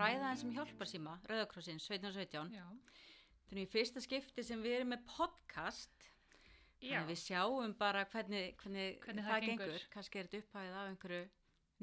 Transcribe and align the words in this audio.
ræða 0.00 0.30
eins 0.30 0.44
um 0.46 0.52
hjálparsíma, 0.56 1.16
Rauðakrossin, 1.30 1.80
1717. 1.82 2.54
Já. 2.56 2.66
Þannig 3.50 3.66
í 3.66 3.70
fyrsta 3.72 4.00
skipti 4.04 4.44
sem 4.46 4.60
við 4.62 4.76
erum 4.80 4.92
með 4.94 5.04
podcast, 5.10 6.06
að 6.80 7.10
við 7.10 7.18
sjáum 7.20 7.74
bara 7.78 8.04
hvernig, 8.08 8.54
hvernig, 8.62 9.00
Hvernig 9.04 9.24
það, 9.26 9.32
það 9.34 9.46
gengur. 9.48 9.66
gengur. 9.74 9.88
Kannski 9.94 10.18
er 10.22 10.28
þetta 10.30 10.42
upphæðið 10.44 10.78
af 10.80 10.90
einhverju 10.92 11.24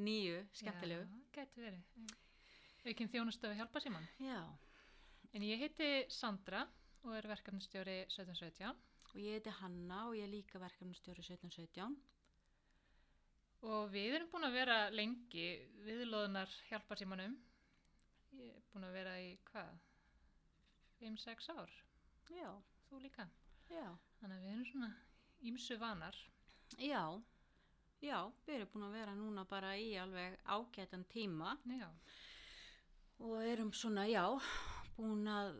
nýju, 0.07 0.39
skemmtilegu. 0.61 1.03
Já, 1.05 1.27
gæti 1.37 1.63
verið. 1.65 2.15
Aukinn 2.87 3.09
þjónustöfu 3.11 3.57
hjálpa 3.59 3.81
síman. 3.83 4.07
Já. 4.23 4.39
En 5.35 5.43
ég 5.43 5.59
heiti 5.59 5.89
Sandra 6.13 6.63
og 7.03 7.15
er 7.17 7.27
verkefnastjóri 7.29 7.97
1717 8.07 8.71
Og 9.13 9.17
ég 9.21 9.37
heiti 9.37 9.51
Hanna 9.59 10.05
og 10.07 10.15
ég 10.17 10.23
er 10.27 10.31
líka 10.31 10.59
verkefnastjóri 10.61 11.23
1717. 11.25 11.97
og 13.67 13.89
við 13.91 14.15
erum 14.15 14.29
búin 14.31 14.45
að 14.47 14.53
vera 14.55 14.77
lengi 14.93 15.45
viðlóðunar 15.85 16.51
hjálpa 16.69 16.95
símanum. 16.99 17.33
Ég 18.37 18.53
er 18.53 18.63
búin 18.73 18.85
að 18.87 18.95
vera 18.97 19.13
í 19.23 19.29
hvað? 19.49 19.77
5-6 21.01 21.49
ár. 21.53 21.71
Já, 22.33 22.49
Þú 22.89 22.99
líka. 23.03 23.25
já. 23.69 23.87
Þannig 24.19 24.37
að 24.37 24.43
við 24.45 24.51
erum 24.53 24.65
svona 24.71 24.89
ímsu 25.49 25.77
vanar. 25.81 26.15
Já, 26.81 27.01
já, 28.01 28.19
við 28.45 28.55
erum 28.55 28.71
búin 28.73 28.85
að 28.87 28.95
vera 28.97 29.15
núna 29.15 29.43
bara 29.49 29.73
í 29.77 29.91
alveg 29.99 30.37
ágætan 30.45 31.03
tíma 31.11 31.57
Já. 31.65 31.89
og 33.19 33.41
erum 33.43 33.71
svona, 33.73 34.05
já, 34.09 34.23
búin 34.97 35.27
að 35.27 35.55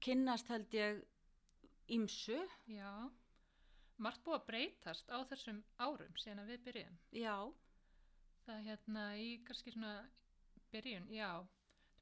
kynnast 0.00 0.48
held 0.48 0.72
ég 0.74 1.02
ímsu, 1.88 2.38
Já. 2.66 3.10
Margt 3.98 4.24
búið 4.26 4.40
að 4.40 4.46
breytast 4.48 5.10
á 5.10 5.22
þessum 5.30 5.60
árum 5.78 6.16
síðan 6.18 6.40
að 6.42 6.48
við 6.54 6.64
byrjum. 6.66 6.96
já, 7.12 7.36
Það 8.44 8.56
er 8.58 8.64
hérna 8.68 9.04
í 9.16 9.28
kannski 9.46 9.72
svona 9.72 9.92
byrjun, 10.72 11.06
já, 11.14 11.28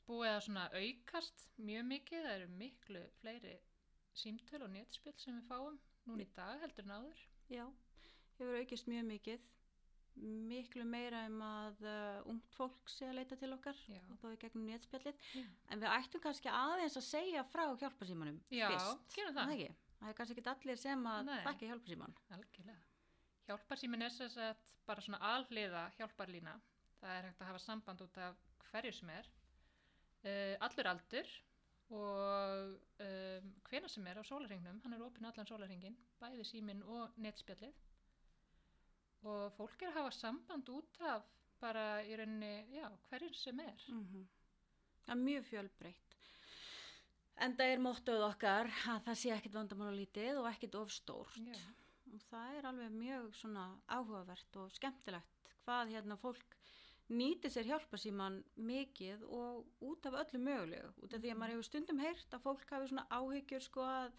búið 0.09 0.31
að 0.33 0.41
svona 0.47 0.65
aukast 0.79 1.47
mjög 1.63 1.85
mikið, 1.93 2.25
það 2.27 2.37
eru 2.39 2.49
miklu 2.63 3.03
fleiri 3.21 3.55
símtöl 4.23 4.63
og 4.67 4.71
netspil 4.75 5.15
sem 5.17 5.39
við 5.39 5.47
fáum 5.49 5.79
núna 6.07 6.25
í 6.27 6.29
dag 6.37 6.61
heldur 6.61 6.85
en 6.89 6.95
áður. 6.99 7.21
já, 7.49 7.65
hefur 8.39 8.59
aukist 8.61 8.89
mjög 8.91 9.07
mikið, 9.09 9.45
miklu 10.51 10.85
meira 10.85 11.23
um 11.31 11.39
að 11.47 11.79
uh, 11.89 12.19
ungt 12.29 12.53
fólk 12.59 12.91
sé 12.93 13.07
að 13.09 13.15
leita 13.21 13.37
til 13.41 13.53
okkar 13.55 13.79
Já. 13.89 14.01
og 14.13 14.19
þá 14.21 14.27
er 14.29 14.37
gegnum 14.43 14.67
Já, 14.69 15.45
en 15.73 15.81
við 15.81 15.89
ættum 15.89 16.21
kannski 16.21 16.51
aðeins 16.53 16.99
að 17.01 17.07
segja 17.07 17.45
frá 17.49 17.65
hjálparsímanum 17.81 18.43
já 18.53 18.67
fyrst. 18.69 19.07
gerum 19.17 19.33
Er 19.33 19.39
það. 19.39 19.55
ekki? 19.55 19.71
Það 20.03 20.11
er 20.11 20.19
kannski 20.19 20.37
ekki 20.43 20.53
allir 20.53 20.77
sem 20.83 21.07
að 21.07 21.31
þakka 21.47 21.71
hjálparsíman. 21.71 22.15
Algjörlega. 22.37 22.83
Hjálparsýmin 23.47 24.03
er 24.05 24.15
þess 24.19 24.37
að 24.51 24.61
bara 24.87 25.01
svona 25.07 25.21
alhliða 25.33 25.83
hjálparlína. 25.97 26.55
Það 27.01 27.17
er 27.17 27.29
hægt 27.31 27.41
að 27.41 27.49
hafa 27.53 27.63
samband 27.63 28.03
út 28.05 28.19
af 28.19 28.37
hverju 28.69 28.93
sem 28.99 29.11
er. 29.17 29.31
Uh, 30.23 30.55
allur 30.63 30.89
aldur 30.93 31.31
og 31.93 32.77
um, 33.05 33.49
hvena 33.69 33.89
sem 33.91 34.07
er 34.09 34.21
á 34.21 34.25
sólarhingnum, 34.25 34.79
hann 34.85 34.95
er 34.97 35.03
opinn 35.05 35.27
allan 35.29 35.49
sólarhingin, 35.49 35.97
bæði 36.21 36.47
símin 36.49 36.81
og 36.89 37.19
netspjallið. 37.21 37.75
Og 39.29 39.51
fólk 39.59 39.83
er 39.83 39.91
að 39.91 39.99
hafa 40.01 40.15
samband 40.17 40.71
út 40.73 41.03
af 41.11 41.27
bara 41.63 41.85
í 42.07 42.17
rauninni, 42.19 42.55
já, 42.75 42.89
hverju 43.11 43.35
sem 43.39 43.61
er. 43.61 43.85
Mm 43.89 44.25
Það 45.03 45.13
er 45.17 45.19
mjög 45.19 45.47
fjölbreytt. 45.51 46.17
En 47.43 47.55
það 47.59 47.73
er 47.73 47.81
móttuð 47.83 48.21
okkar 48.23 48.69
að 48.93 49.01
það 49.07 49.17
sé 49.19 49.31
ekkit 49.35 49.55
vandamála 49.57 49.95
lítið 49.97 50.39
og 50.39 50.47
ekkit 50.53 50.77
of 50.79 50.93
stórt. 50.95 51.39
Já, 51.43 51.59
Og 52.13 52.21
það 52.29 52.57
er 52.59 52.67
alveg 52.69 52.91
mjög 52.93 53.29
svona 53.35 53.65
áhugavert 53.89 54.57
og 54.61 54.73
skemmtilegt 54.77 55.53
hvað 55.65 55.93
hérna 55.95 56.17
fólk 56.21 56.57
nýti 57.13 57.51
sér 57.53 57.67
hjálparsíman 57.69 58.39
mikið 58.57 59.23
og 59.29 59.67
út 59.85 60.07
af 60.09 60.15
öllu 60.23 60.41
mögulegu. 60.47 60.93
Út 61.05 61.15
af 61.15 61.21
því 61.23 61.33
að 61.33 61.39
maður 61.43 61.53
hefur 61.57 61.69
stundum 61.69 61.99
heyrt 62.03 62.35
að 62.37 62.45
fólk 62.47 62.71
hafi 62.71 62.89
svona 62.93 63.07
áhyggjur 63.19 63.63
sko 63.67 63.85
að 63.87 64.13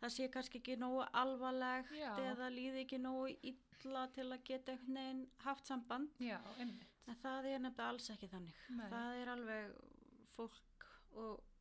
það 0.00 0.14
sé 0.16 0.28
kannski 0.32 0.58
ekki 0.62 0.76
nógu 0.80 1.02
alvarlegt 1.22 1.90
Já. 1.92 2.12
eða 2.30 2.48
líði 2.54 2.84
ekki 2.86 2.98
nógu 3.02 3.26
illa 3.52 4.06
til 4.14 4.28
að 4.32 4.44
geta 4.48 4.72
einhvern 4.72 4.96
veginn 5.00 5.26
haft 5.44 5.66
samband. 5.66 6.08
já. 6.20 6.38
En 6.58 7.16
það 7.22 7.44
er 7.50 7.58
nefnilega 7.58 7.88
alls 7.88 8.10
ekki 8.10 8.28
þannig. 8.30 8.54
Nei. 8.70 8.88
Það 8.90 9.20
er 9.22 9.28
alveg 9.34 9.72
fólk 10.36 10.86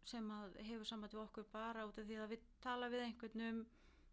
sem 0.06 0.30
hefur 0.64 0.86
samband 0.88 1.14
við 1.14 1.22
okkur 1.26 1.46
bara 1.52 1.86
út 1.88 1.98
af 2.00 2.06
því 2.08 2.18
að 2.24 2.30
við 2.36 2.48
tala 2.64 2.90
við 2.90 3.04
einhvern 3.08 3.42
um 3.50 3.60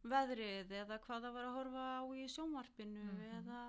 veðrið 0.07 0.71
eða 0.83 0.99
hvað 1.05 1.23
það 1.27 1.33
var 1.37 1.45
að 1.49 1.57
horfa 1.57 1.85
á 1.99 2.03
í 2.15 2.25
sjónvarpinu 2.31 3.05
Mhm. 3.05 3.23
eða, 3.39 3.61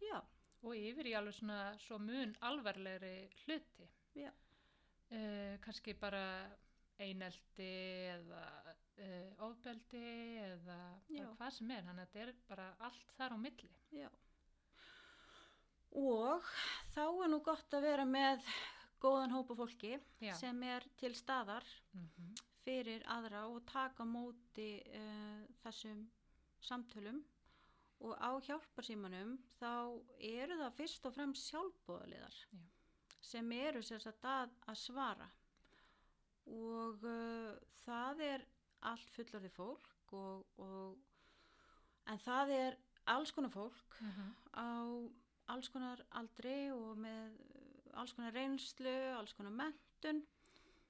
já, 0.00 0.20
Og 0.64 0.76
yfir 0.78 1.10
í 1.10 1.14
alveg 1.18 1.36
svona 1.36 1.58
svo 1.82 1.98
mun 2.00 2.34
alvarlegri 2.48 3.28
hluti. 3.44 3.88
já, 4.16 4.30
uh, 4.30 5.56
kannski 5.60 5.94
bara 6.00 6.24
eineldi 6.98 7.70
eða 8.14 8.42
uh, 8.70 9.48
ofbeldi 9.48 10.04
eða 10.44 10.78
hvað 11.10 11.50
sem 11.58 11.74
er, 11.74 11.82
þannig 11.88 12.06
að 12.06 12.14
þetta 12.14 12.22
er 12.24 12.32
bara 12.48 12.68
allt 12.88 13.16
þar 13.18 13.34
á 13.34 13.38
milli. 13.44 13.72
já. 13.92 14.08
Og 15.94 16.48
þá 16.94 17.04
er 17.06 17.28
nú 17.30 17.42
gott 17.44 17.74
að 17.76 17.86
vera 17.86 18.06
með 18.08 18.42
góðan 19.02 19.34
hópa 19.36 19.54
fólki 19.54 19.92
Já. 20.18 20.32
sem 20.34 20.62
er 20.66 20.86
til 20.98 21.12
staðar 21.14 21.66
Mm 21.92 22.34
fyrir 22.64 23.04
aðra 23.12 23.44
og 23.52 23.64
taka 23.68 24.06
móti 24.08 24.78
uh, 24.96 25.44
þessum 25.64 26.04
samtölum 26.64 27.20
og 28.04 28.12
á 28.20 28.30
hjálparsímanum 28.44 29.36
þá 29.58 29.72
eru 30.20 30.58
það 30.60 30.76
fyrst 30.78 31.08
og 31.08 31.14
fremst 31.16 31.48
sjálfbóðaliðar 31.50 32.36
Já. 32.36 32.60
sem 33.24 33.52
eru 33.56 33.82
sérsagt 33.82 34.26
að, 34.28 34.52
að 34.68 34.80
svara. 34.82 35.28
Og 36.52 37.06
uh, 37.08 37.54
það 37.84 38.24
er 38.26 38.46
allt 38.84 39.12
fullorði 39.14 39.50
fólk 39.54 40.12
og, 40.12 40.44
og 40.60 42.10
en 42.12 42.20
það 42.20 42.52
er 42.58 42.76
alls 43.14 43.32
konar 43.32 43.52
fólk 43.52 43.96
á 44.52 44.68
alls 45.52 45.68
konar 45.72 46.00
aldri 46.16 46.70
og 46.72 47.00
með 47.00 47.32
uh, 47.32 48.00
alls 48.00 48.12
konar 48.16 48.36
reynslu, 48.36 48.96
alls 49.16 49.32
konar 49.36 49.56
mentun 49.56 50.20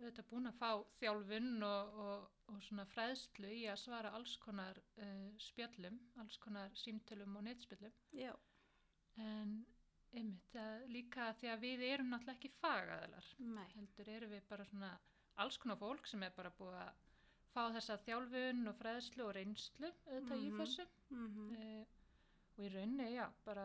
Þetta 0.05 0.23
er 0.23 0.29
búin 0.31 0.47
að 0.51 0.59
fá 0.61 0.71
þjálfun 1.01 1.63
og, 1.69 1.95
og, 2.07 2.25
og 2.53 2.63
svona 2.67 2.85
fræðslu 2.93 3.49
í 3.57 3.63
að 3.73 3.79
svara 3.85 4.11
alls 4.19 4.35
konar 4.43 4.81
uh, 5.01 5.31
spjöllum, 5.41 5.97
alls 6.21 6.37
konar 6.43 6.75
símtölum 6.77 7.37
og 7.41 7.45
netspjöllum. 7.49 7.93
já, 8.13 8.35
En 9.17 9.65
einmitt, 10.15 10.57
líka 10.91 11.29
því 11.39 11.49
að 11.53 11.61
við 11.63 11.83
erum 11.89 12.09
náttúrulega 12.11 12.37
ekki 12.39 12.51
fagaðalar. 12.61 13.27
nei 13.39 13.69
heldur 13.77 14.09
erum 14.17 14.31
við 14.35 14.43
bara 14.49 14.65
svona 14.67 14.91
alls 15.43 15.57
konar 15.59 15.77
fólk 15.79 16.07
sem 16.07 16.23
er 16.23 16.31
bara 16.37 16.51
búið 16.59 16.75
að 16.83 16.93
fá 17.55 17.63
þessa 17.77 17.97
þjálfun 18.07 18.69
og 18.69 18.75
fræðslu 18.81 19.25
og 19.29 19.33
reynslu 19.37 19.91
auðvitað 20.11 20.43
í 20.43 20.51
Mhm. 20.51 20.59
þessu 20.61 20.87
mm 21.11 21.55
uh, 21.55 21.85
og 22.57 22.65
í 22.65 22.69
rauninni, 22.75 23.09
já, 23.15 23.27
bara 23.45 23.65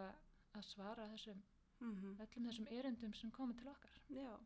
að 0.58 0.64
svara 0.66 1.04
þessum, 1.12 1.42
-hmm. 1.82 2.16
öllum 2.26 2.48
þessum 2.50 2.68
erindum 2.72 3.14
sem 3.14 3.32
komið 3.32 3.58
til 3.60 3.68
okkar. 3.70 4.00
Já, 4.10 4.40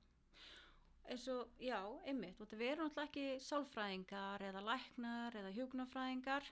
eins 1.12 1.28
og, 1.32 1.52
já, 1.62 1.80
einmitt, 2.08 2.40
og 2.42 2.52
við 2.54 2.74
erum 2.74 2.88
náttúrulega 2.88 3.10
ekki 3.10 3.46
sálfræðingar 3.46 4.46
eða 4.50 4.64
læknar 4.68 5.38
eða 5.42 5.54
hjúknarfræðingar 5.58 6.50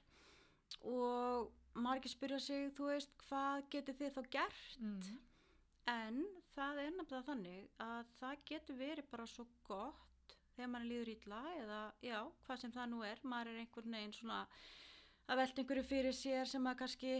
og 0.91 1.51
margir 1.85 2.11
spyrja 2.11 2.39
sig, 2.43 2.69
þú 2.75 2.89
veist, 2.91 3.13
hvað 3.27 3.65
getur 3.73 3.97
þið 3.99 4.15
þá 4.17 4.21
gert? 4.35 4.77
Mm. 4.79 5.19
En 5.91 6.19
það 6.53 6.83
er 6.83 6.93
nefnilega 6.97 7.27
þannig 7.29 7.69
að 7.85 8.11
það 8.19 8.45
getur 8.51 8.79
verið 8.81 9.09
bara 9.11 9.29
svo 9.31 9.47
gott 9.67 10.35
þegar 10.55 10.71
mann 10.73 10.89
líður 10.89 11.13
ítla 11.15 11.41
eða, 11.61 11.81
já, 12.03 12.19
hvað 12.45 12.61
sem 12.61 12.75
það 12.75 12.91
nú 12.91 13.01
er, 13.07 13.23
maður 13.23 13.53
er 13.53 13.63
einhvern 13.63 13.97
veginn 13.97 14.15
svona 14.15 14.43
að 15.31 15.41
velta 15.41 15.63
einhverju 15.63 15.87
fyrir 15.87 16.15
sér 16.15 16.49
sem 16.49 16.67
að 16.67 16.79
kannski 16.83 17.17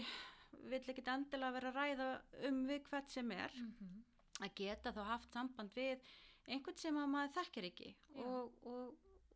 vill 0.68 0.84
ekkit 0.84 1.10
endilega 1.10 1.56
vera 1.56 1.72
að 1.72 1.78
ræða 1.80 2.10
um 2.50 2.64
við 2.68 2.84
hvert 2.90 3.14
sem 3.14 3.32
er 3.34 3.54
Mm 3.56 4.02
að 4.42 4.58
geta 4.58 4.94
þá 4.96 5.02
haft 5.10 5.34
samband 5.36 5.74
við 5.76 6.02
einhvern 6.48 6.78
sem 6.78 6.98
að 6.98 7.08
maður 7.14 7.34
þekkir 7.38 7.68
ekki 7.70 7.96
og, 8.26 8.52
og, 8.64 8.96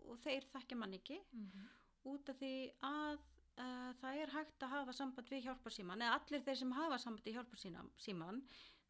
og 0.10 0.19
þeir 0.24 0.44
þekkja 0.54 0.78
mann 0.78 0.94
ekki 0.94 1.19
-hmm. 1.31 1.68
út 2.12 2.30
af 2.30 2.38
því 2.40 2.54
að 2.81 3.18
uh, 3.57 3.92
það 4.02 4.22
er 4.22 4.30
hægt 4.38 4.63
að 4.63 4.69
hafa 4.75 4.94
samband 4.94 5.30
við 5.30 5.44
hjálparsíman 5.48 6.02
eða 6.02 6.19
allir 6.19 6.42
þeir 6.48 6.56
sem 6.63 6.72
hafa 6.72 6.98
samband 6.98 7.28
í 7.28 7.34
hjálparsíman 7.38 8.42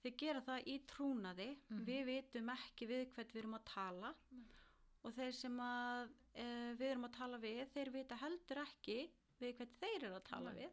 þeir 0.03 0.15
gera 0.17 0.41
það 0.41 0.67
í 0.67 0.79
trúnaði 0.87 1.49
Mhm. 1.69 1.85
við 1.85 2.05
vitum 2.05 2.49
ekki 2.49 2.87
við 2.87 3.11
hvert 3.13 3.33
við 3.33 3.39
erum 3.43 3.53
að 3.59 3.65
tala 3.65 4.15
Nei. 4.31 4.45
og 5.03 5.13
þeir 5.13 5.31
sem 5.33 5.59
að 5.59 6.09
uh, 6.35 6.71
við 6.79 6.87
erum 6.91 7.05
að 7.05 7.13
tala 7.17 7.37
við 7.37 7.67
þeir 7.73 7.89
vita 7.91 8.15
heldur 8.15 8.57
ekki 8.57 9.09
við 9.39 9.55
hvert 9.57 9.73
þeir 9.79 10.03
eru 10.03 10.15
að 10.15 10.23
tala 10.29 10.51
við 10.53 10.71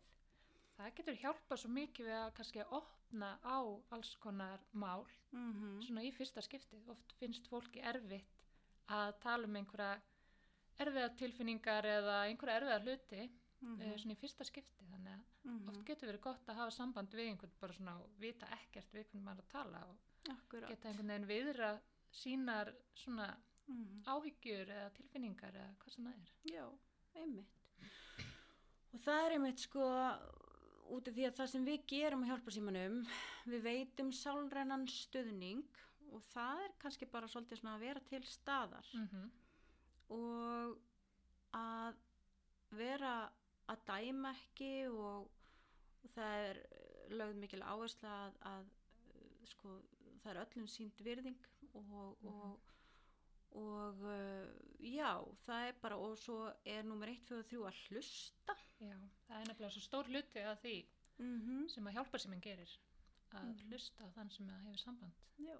Það 0.83 0.95
getur 0.99 1.19
hjálpað 1.23 1.61
svo 1.63 1.69
mikið 1.71 2.07
við 2.09 2.17
að 2.19 2.31
kannski 2.39 2.63
að 2.65 2.73
opna 2.81 3.29
á 3.47 3.59
alls 3.95 4.15
konar 4.23 4.63
mál 4.73 5.05
mm 5.33 5.83
svona 5.87 6.03
í 6.03 6.11
fyrsta 6.17 6.43
skipti. 6.43 6.81
Oft 6.91 7.13
finnst 7.21 7.47
fólki 7.51 7.81
erfitt 7.87 8.41
að 8.91 9.13
tala 9.23 9.47
um 9.47 9.57
einhverja 9.61 10.01
erfiða 10.83 11.13
tilfinningar 11.21 11.87
eða 11.87 12.17
einhverja 12.29 12.61
erfiða 12.61 12.81
hluti 12.87 13.31
Mhm. 13.63 13.81
eh, 13.81 13.95
svona 13.99 14.15
í 14.17 14.19
fyrsta 14.19 14.45
skipti 14.45 14.85
þannig 14.91 15.13
að 15.15 15.23
Mhm. 15.45 15.69
oft 15.69 15.85
getur 15.87 16.09
verið 16.11 16.21
gott 16.21 16.47
að 16.49 16.57
hafa 16.57 16.71
samband 16.75 17.11
við 17.15 17.29
einhvern 17.31 17.53
bara 17.61 17.73
svona 17.73 17.95
og 18.03 18.11
vita 18.19 18.47
ekkert 18.47 18.91
við 18.93 19.07
hvernig 19.07 19.23
maður 19.23 19.43
að 19.45 19.49
tala 19.53 19.85
og 19.87 19.97
Akkurat 20.31 20.69
geta 20.69 20.89
einhvern 20.89 21.07
veginn 21.09 21.29
viðra 21.29 21.81
sínar 22.13 22.75
svona 22.95 23.37
Mhm. 23.69 24.03
áhyggjur 24.07 24.67
eða 24.69 24.91
tilfinningar 24.95 25.53
eða 25.55 25.77
hvað 25.79 25.91
sem 25.95 26.05
það 26.05 26.15
er. 26.23 26.33
Já, 26.53 26.79
einmitt. 27.15 27.47
Og 28.95 29.01
það 29.01 29.27
er 29.27 29.31
einmitt 29.39 29.59
sko 29.61 29.81
út 30.91 31.09
af 31.09 31.15
því 31.15 31.27
að 31.29 31.37
það 31.39 31.51
sem 31.53 31.65
við 31.65 31.85
gerum 31.93 32.25
á 32.25 32.29
hjálparsímanum, 32.33 32.99
við 33.47 33.63
veitum 33.67 34.11
sálrænan 34.13 34.87
stuðning 34.91 35.63
og 36.13 36.23
það 36.33 36.65
er 36.67 36.75
kannski 36.83 37.07
bara 37.09 37.29
svolítið 37.29 37.61
svona 37.63 37.77
að 37.79 37.85
vera 37.87 38.01
til 38.11 38.23
staðar. 38.29 38.89
Mm 38.95 39.31
og 40.13 40.75
að 41.57 41.95
vera 42.77 43.13
að 43.73 43.79
dæma 43.89 44.33
ekki 44.37 44.73
og, 44.91 45.31
það 46.13 46.35
er 46.51 46.59
eh, 46.67 47.07
lögð 47.17 47.39
mikil 47.41 47.63
áhersla 47.65 48.11
að, 48.27 48.35
að 48.51 48.67
eh, 49.15 49.47
sko, 49.55 49.73
það 50.23 50.31
er 50.35 50.41
öllum 50.43 50.69
sínt 50.69 51.01
virðing 51.07 51.39
og, 51.73 52.19
Mhm. 52.21 52.29
og, 52.29 52.61
og 53.57 54.05
uh, 54.05 54.53
já, 54.81 55.13
það 55.47 55.67
er 55.71 55.75
bara 55.81 55.97
og 55.97 56.19
svo 56.19 56.53
er 56.65 56.83
nummer 56.85 57.09
1, 57.09 57.25
2 57.29 57.39
og 57.41 57.49
3 57.49 57.65
að 57.71 57.81
hlusta 57.89 58.57
Já, 58.83 58.97
það 59.29 59.41
er 59.41 59.47
nefnilega 59.51 59.71
svo 59.77 59.83
stór 59.87 60.09
hluti 60.11 60.41
að 60.43 60.57
því 60.65 60.77
mm 61.19 61.37
-hmm. 61.43 61.69
sem 61.71 61.87
að 61.87 61.93
hjálpa 61.99 62.19
sem 62.19 62.33
hann 62.33 62.41
gerir 62.41 62.73
að 63.33 63.45
Mhm. 63.45 63.69
hlusta 63.69 64.05
á 64.05 64.09
þann 64.17 64.31
sem 64.31 64.49
hefur 64.49 64.79
samband. 64.79 65.13
Já, 65.39 65.57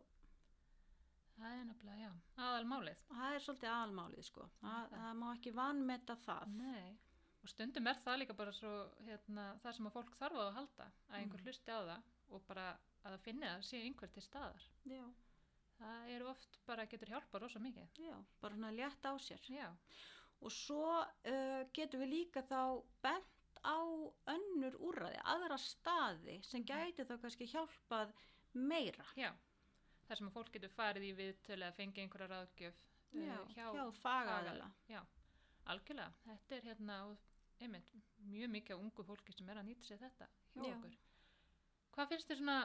Það 1.39 1.59
er 1.61 1.65
nefnilega, 1.65 1.99
já, 1.99 2.13
aðal 2.37 2.65
málið. 2.67 2.97
það 3.09 3.35
er 3.35 3.41
svolítið 3.41 3.71
aðalmálið 3.73 4.23
sko, 4.25 4.51
það, 4.63 4.91
Það. 4.91 5.15
má 5.17 5.33
ekki 5.37 5.53
vanmeta 5.55 6.17
það 6.17 6.47
Nei, 6.49 6.99
og 7.43 7.49
stundum 7.49 7.87
er 7.87 7.95
það 8.05 8.19
líka 8.19 8.35
bara 8.37 8.53
svo 8.53 8.91
hérna, 9.07 9.59
það 9.63 9.73
sem 9.77 9.87
að 9.87 9.93
fólk 9.93 10.17
þarf 10.19 10.33
á 10.37 10.43
að 10.49 10.55
halda 10.55 10.93
að 11.11 11.19
einhver 11.19 11.39
Mhm. 11.41 11.45
hlusti 11.47 11.71
á 11.73 11.81
það 11.89 12.03
og 12.31 12.47
bara 12.47 12.79
að 13.05 13.13
það 13.13 13.21
finni 13.21 13.47
að 13.47 13.63
sé 13.65 13.77
einhver 13.83 14.13
til 14.13 14.23
staðar 14.23 14.63
Já, 14.87 15.05
það 15.81 16.09
eru 16.11 16.27
oft 16.29 16.59
bara 16.67 16.87
getur 16.87 17.09
hjálpa 17.09 17.39
rosa 17.41 17.59
mikið 17.59 17.89
já, 17.99 18.25
bara 18.41 18.55
svona 18.55 18.71
létt 18.77 19.03
á 19.03 19.13
sér 19.19 19.41
Já, 19.49 19.75
og 20.43 20.53
svo 20.53 20.89
uh, 20.99 21.63
getum 21.77 22.03
við 22.03 22.13
líka 22.17 22.43
þá 22.49 22.83
bent 23.05 23.63
á 23.63 23.79
önnur 24.35 24.75
úrræði, 24.83 25.21
aðra 25.31 25.59
staði 25.61 26.41
sem 26.47 26.65
gæti 26.67 27.07
þá 27.07 27.15
kannski 27.23 27.47
hjálpað 27.53 28.11
meira. 28.53 29.07
Já 29.17 29.31
þar 30.13 30.21
sem 30.21 30.29
að 30.29 30.35
fólk 30.37 30.51
getur 30.53 30.73
farið 30.75 31.05
í 31.09 31.13
viðtölu 31.17 31.65
eða 31.65 31.77
fengið 31.79 32.03
einhverja 32.05 32.27
ráðgjöf 32.33 32.81
eh, 33.17 33.23
já, 33.25 33.37
hjá, 33.55 33.67
hjá 33.77 33.85
fagaðila. 34.03 34.67
Já, 34.91 34.99
algjörlega. 35.73 36.25
Þetta 36.27 36.57
er 36.57 36.67
hérna 36.69 36.97
einmitt, 37.63 37.95
mjög 38.33 38.53
mikið 38.57 38.77
af 38.77 38.83
ungu 38.85 39.07
fólki 39.09 39.33
sem 39.37 39.49
er 39.53 39.61
að 39.63 39.71
nýta 39.71 39.89
sér 39.89 40.03
þetta 40.03 40.29
hjá 40.57 40.67
Já. 40.67 40.75
okkur. 40.75 40.99
Hvað 41.95 42.13
finnst 42.13 42.33
þér 42.33 42.41
svona 42.43 42.59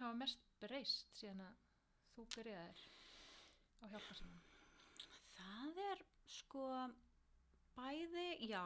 hafa 0.00 0.12
mest 0.24 0.48
breyst 0.62 1.20
síðan 1.20 1.44
að 1.46 1.60
þú 2.16 2.26
byrjaðir 2.34 2.82
á 3.78 3.84
hjálpa 3.92 4.18
sem 4.18 4.34
það 5.76 5.92
er 5.92 6.04
sko 6.26 6.66
bæði, 7.76 8.28
já 8.48 8.64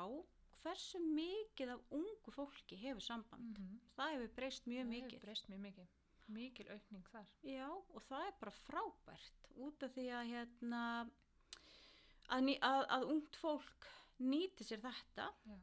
hversu 0.63 0.99
mikið 0.99 1.77
af 1.77 1.95
ungu 1.95 2.33
fólki 2.35 2.79
hefur 2.81 3.05
samband 3.05 3.59
mm 3.59 3.67
-hmm. 3.67 3.79
það 3.97 4.13
hefur 4.15 4.35
breyst 4.41 4.67
mjög 4.67 4.87
mikið 4.87 5.21
breyst 5.21 5.49
mjög 5.49 5.61
mikið 5.61 5.95
mikil 6.27 6.69
aukning 6.75 7.09
þar 7.13 7.29
Já, 7.43 7.69
og 7.71 8.03
það 8.09 8.27
er 8.27 8.35
bara 8.41 8.55
frábært 8.65 9.49
út 9.67 9.87
af 9.87 9.95
því 9.95 10.07
að 10.19 10.29
hérna 10.33 10.83
að, 12.29 12.51
að, 12.61 12.85
að 12.97 13.09
ungt 13.15 13.37
fólk 13.37 13.89
nýti 14.19 14.67
sér 14.67 14.83
þetta 14.83 15.29
Já. 15.47 15.57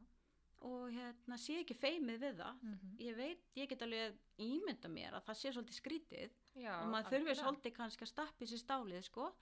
og 0.68 0.86
hérna 0.94 1.38
sé 1.40 1.58
ekki 1.60 1.76
feimið 1.76 2.20
við 2.20 2.40
það 2.40 2.62
mm 2.62 2.78
-hmm. 2.78 2.96
ég 3.08 3.16
veit, 3.16 3.44
ég 3.56 3.68
get 3.68 3.82
alveg 3.82 4.16
ímynda 4.38 4.88
mér 4.88 5.14
að 5.18 5.26
það 5.28 5.40
sé 5.40 5.52
svolítið 5.52 5.80
skrítið 5.80 6.30
Já, 6.54 6.74
og 6.80 6.88
maður 6.90 7.10
þurfi 7.10 7.16
algjörlega. 7.16 7.42
svolítið 7.42 7.76
kannski 7.76 8.04
að 8.04 8.12
stappi 8.14 8.46
sér 8.46 8.58
stálið 8.58 9.02
sko, 9.02 9.34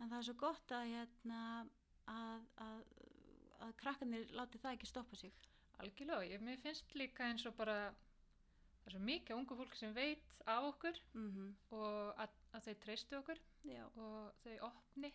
en 0.00 0.10
það 0.10 0.18
er 0.18 0.26
svo 0.28 0.36
gott 0.40 0.74
að 0.74 0.90
hérna 0.94 1.40
að, 2.10 2.46
að, 2.66 2.84
að 3.66 3.74
krakkarnir 3.82 4.36
láti 4.36 4.60
það 4.62 4.76
ekki 4.76 4.90
stoppa 4.90 5.18
sig. 5.20 5.34
Algjörlega, 5.80 6.28
ég, 6.28 6.44
mér 6.44 6.60
finnst 6.60 6.94
líka 6.98 7.28
eins 7.28 7.46
og 7.48 7.56
bara 7.56 7.76
það 8.80 8.90
er 8.90 8.96
svo 8.96 9.02
mikið 9.06 9.36
ungu 9.36 9.56
fólk 9.60 9.76
sem 9.78 9.92
veit 9.96 10.38
af 10.48 10.68
okkur 10.70 11.00
mm 11.14 11.50
og 11.76 12.20
að, 12.20 12.36
að 12.56 12.66
þau 12.66 12.76
treystu 12.84 13.18
okkur 13.20 13.40
Já, 13.68 13.84
og 13.94 14.40
þau 14.44 14.70
opni 14.70 15.12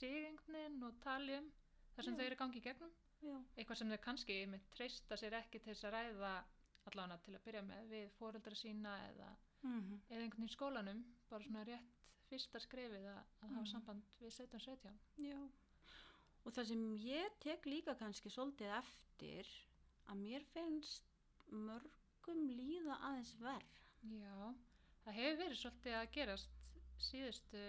veginn 0.00 0.82
og 0.86 0.98
tali 1.02 1.36
um 1.38 1.46
það 1.94 2.04
sem 2.06 2.14
Já. 2.14 2.18
þau 2.18 2.26
eru 2.26 2.38
gangi 2.40 2.60
í 2.60 2.64
gegnum. 2.64 2.92
Já, 3.20 3.36
eitthvað 3.56 3.78
sem 3.80 3.92
þau 3.92 4.00
kannski 4.04 4.36
með 4.48 4.66
treysta 4.74 5.18
sér 5.20 5.36
ekki 5.40 5.60
til 5.60 5.74
þess 5.74 5.88
að 5.88 5.96
ræða 5.96 6.34
allána 6.88 7.18
til 7.24 7.34
að 7.36 7.44
byrja 7.44 7.62
með 7.66 7.90
við 7.90 8.12
fóreldra 8.16 8.56
sína 8.56 8.94
eða, 9.10 9.30
mm 9.66 9.98
eða 10.08 10.22
einhvern 10.24 10.46
í 10.48 10.54
skólanum 10.54 11.02
bara 11.28 11.44
svona 11.44 11.64
rétt 11.68 11.99
fyrsta 12.30 12.60
skrefið 12.62 13.06
að, 13.10 13.20
að 13.42 13.48
hafa 13.48 13.60
Mhm. 13.60 13.70
samband 13.72 14.02
við 14.20 14.32
17-17 14.36 14.98
já. 15.26 15.40
Og 16.44 16.52
það 16.56 16.66
sem 16.70 16.84
ég 17.04 17.38
tek 17.44 17.66
líka 17.68 17.94
kannski 18.00 18.30
svolítið 18.32 18.70
eftir 18.78 19.48
að 20.08 20.16
mér 20.24 20.44
finnst 20.54 21.04
mörgum 21.50 22.46
líða 22.48 22.96
aðeins 23.10 23.34
verð 23.40 23.76
Já, 24.02 24.54
það 25.04 25.14
hefur 25.18 25.40
verið 25.44 25.58
svolítið 25.60 25.96
að 26.00 26.10
gerast 26.16 26.50
síðustu 27.10 27.64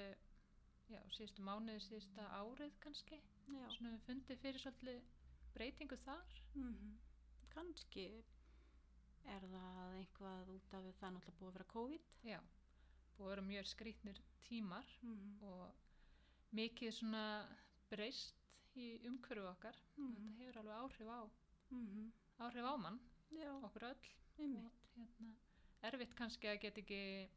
já, 0.92 1.02
síðustu 1.12 1.44
mánuði, 1.44 1.80
síðusta 1.84 2.28
árið 2.40 2.72
kannski, 2.84 3.20
já, 3.52 3.66
svona 3.76 3.92
við 3.98 4.06
fundið 4.08 4.40
fyrir 4.46 4.60
svolítið 4.64 5.02
breytingu 5.56 5.98
þar. 6.06 6.38
Mm 6.56 6.98
kannski 7.52 8.06
er 9.28 9.44
það 9.52 9.96
einhvað 9.98 10.50
út 10.56 10.74
af 10.78 10.86
það 11.02 11.12
náttúrulega 11.18 11.40
búið 11.40 11.50
að 11.50 11.56
vera 11.58 11.66
COVID. 11.74 12.06
Já, 12.24 12.40
búið 13.18 13.26
að 13.26 13.32
vera 13.34 13.42
mjög 13.50 13.66
skrýtnir 13.68 14.22
tímar 14.48 14.88
mm. 15.02 15.38
og 15.42 15.72
mikið 16.56 16.94
svona 16.96 17.26
breyst 17.92 18.42
í 18.80 18.94
umhverfu 19.08 19.48
okkar. 19.52 19.78
Þetta 19.98 20.36
hefur 20.40 20.60
alveg 20.62 20.76
áhrif 20.78 21.08
á 21.12 21.22
-hmm. 21.72 22.12
áhrif 22.40 22.66
á 22.66 22.76
mann, 22.78 23.00
já, 23.32 23.52
okkur 23.64 23.84
öll. 23.84 24.06
Og 24.38 24.72
hérna, 24.96 25.32
erfitt 25.82 26.16
kannski 26.16 26.48
að 26.48 26.62
geta 26.62 26.82
ekki 26.82 27.30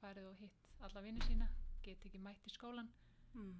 farið 0.00 0.28
og 0.30 0.36
hitt 0.36 0.74
alla 0.80 1.02
vinni 1.04 1.22
sína, 1.26 1.48
geta 1.84 2.08
ekki 2.08 2.18
mætt 2.18 2.46
í 2.46 2.50
skólan 2.50 2.88
mm. 3.34 3.56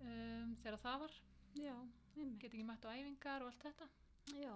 um, 0.00 0.56
þegar 0.62 0.80
það 0.86 1.00
var. 1.04 1.20
Já, 1.54 1.76
geta 2.14 2.56
ekki 2.56 2.66
mætt 2.66 2.84
á 2.84 2.90
æfingar 2.94 3.42
og 3.42 3.52
allt 3.52 3.66
þetta. 3.68 3.88
Já, 4.34 4.54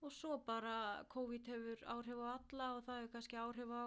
og 0.00 0.12
svo 0.12 0.38
bara 0.38 1.04
COVID 1.08 1.48
hefur 1.52 1.84
áhrif 1.94 2.22
á 2.22 2.28
alla 2.38 2.72
og 2.76 2.84
það 2.84 3.00
hefur 3.00 3.12
kannski 3.12 3.36
áhrif 3.36 3.70
á 3.70 3.84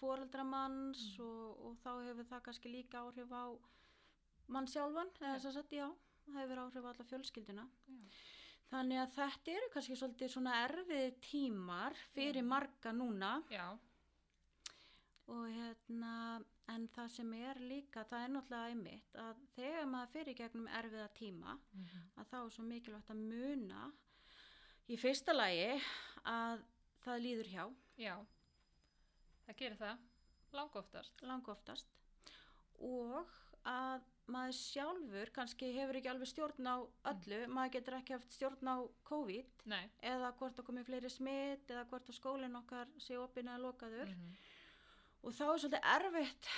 foreldramanns 0.00 1.02
Mm. 1.18 1.24
og, 1.26 1.60
og 1.66 1.76
þá 1.84 1.90
hefur 2.08 2.28
það 2.30 2.42
kannski 2.48 2.72
líka 2.72 3.02
áhrif 3.02 3.32
á 3.32 3.44
mann 4.48 4.66
sjálfan, 4.66 5.10
eða 5.20 5.34
þess 5.38 5.46
að 5.50 5.56
sagt, 5.58 5.72
já, 5.72 5.88
það 6.26 6.40
hefur 6.42 6.60
áhrif 6.64 6.84
á 6.84 6.90
alla 6.92 7.04
fjölskylduna. 7.12 7.66
Já. 7.88 7.98
Þannig 8.72 8.98
að 9.02 9.14
þetta 9.18 9.52
eru 9.52 9.68
kannski 9.74 9.96
svolítið 10.00 10.30
svona 10.32 10.52
erfið 10.66 11.16
tímar 11.20 11.96
fyrir 12.14 12.40
Já. 12.42 12.48
marga 12.48 12.92
núna 12.96 13.32
Já, 13.52 13.66
og 15.32 15.42
hérna, 15.52 16.42
en 16.72 16.86
það 16.94 17.08
sem 17.12 17.32
er 17.36 17.60
líka, 17.60 18.04
það 18.08 18.24
er 18.26 18.32
náttúrulega 18.32 18.70
einmitt 18.72 19.18
að 19.20 19.42
þegar 19.56 19.86
maður 19.92 20.12
fyrir 20.16 20.38
gegnum 20.38 20.68
erfiða 20.80 21.08
tíma, 21.18 21.56
að 22.16 22.30
þá 22.32 22.36
er 22.42 22.50
svo 22.56 22.64
mikilvægt 22.64 23.10
að 23.12 23.22
muna 23.28 23.82
í 24.88 24.96
fyrsta 25.00 25.32
lagi 25.36 25.68
að 26.24 26.64
það 27.04 27.22
líður 27.26 27.52
hjá 27.52 27.64
já 28.02 28.14
það 29.46 29.60
gerir 29.62 29.78
það 29.80 30.08
lang 30.56 30.80
oftast 30.82 31.22
langoftast. 31.26 31.92
Og 32.82 33.36
að 33.68 34.08
maður 34.32 34.56
sjálfur 34.58 35.30
kannski 35.34 35.68
hefur 35.76 35.98
ekki 35.98 36.10
alveg 36.10 36.30
stjórn 36.30 36.66
á 36.66 36.76
öllu, 37.10 37.42
maður 37.50 37.76
getur 37.76 37.98
ekki 37.98 38.16
haft 38.16 38.34
stjórn 38.34 38.70
á 38.70 38.76
COVID 39.06 39.66
Nei, 39.70 39.84
eða 40.02 40.32
hvort 40.38 40.56
það 40.56 40.68
komið 40.68 40.88
fleiri 40.88 41.10
smitt 41.10 41.70
eða 41.70 41.86
hvort 41.90 42.10
að 42.10 42.18
skólinn 42.18 42.58
okkar 42.58 42.90
sé 43.02 43.18
opinn 43.18 43.50
eða 43.50 43.64
lokaður. 43.66 44.14
Mm 44.14 44.34
og 45.22 45.34
þá 45.36 45.42
er 45.46 45.60
svolítið 45.62 45.90
erfitt 45.94 46.48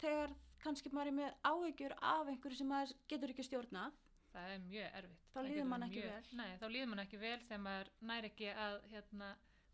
þegar 0.00 0.34
kannski 0.62 0.92
maður 0.94 1.10
er 1.10 1.16
með 1.18 1.38
áhyggjur 1.50 1.94
af 1.98 2.30
einhverju 2.30 2.58
sem 2.60 2.70
maður 2.70 2.94
getur 3.10 3.32
ekki 3.32 3.46
stjórnað 3.46 3.96
það 4.36 4.52
er 4.52 4.64
mjög 4.66 4.96
erfitt. 5.00 5.28
Þá 5.32 5.38
líður 5.46 5.68
verið 5.70 5.86
ekki 5.86 6.02
mjög, 6.04 6.30
Nei, 6.36 6.50
þá 6.60 6.66
líður 6.72 6.88
mann 6.92 7.02
ekki 7.06 7.20
vel 7.22 7.38
þegar 7.46 7.62
maður 7.66 7.92
næri 8.10 8.30
ekki 8.32 8.50
að 8.66 8.74
hérna, 8.92 9.30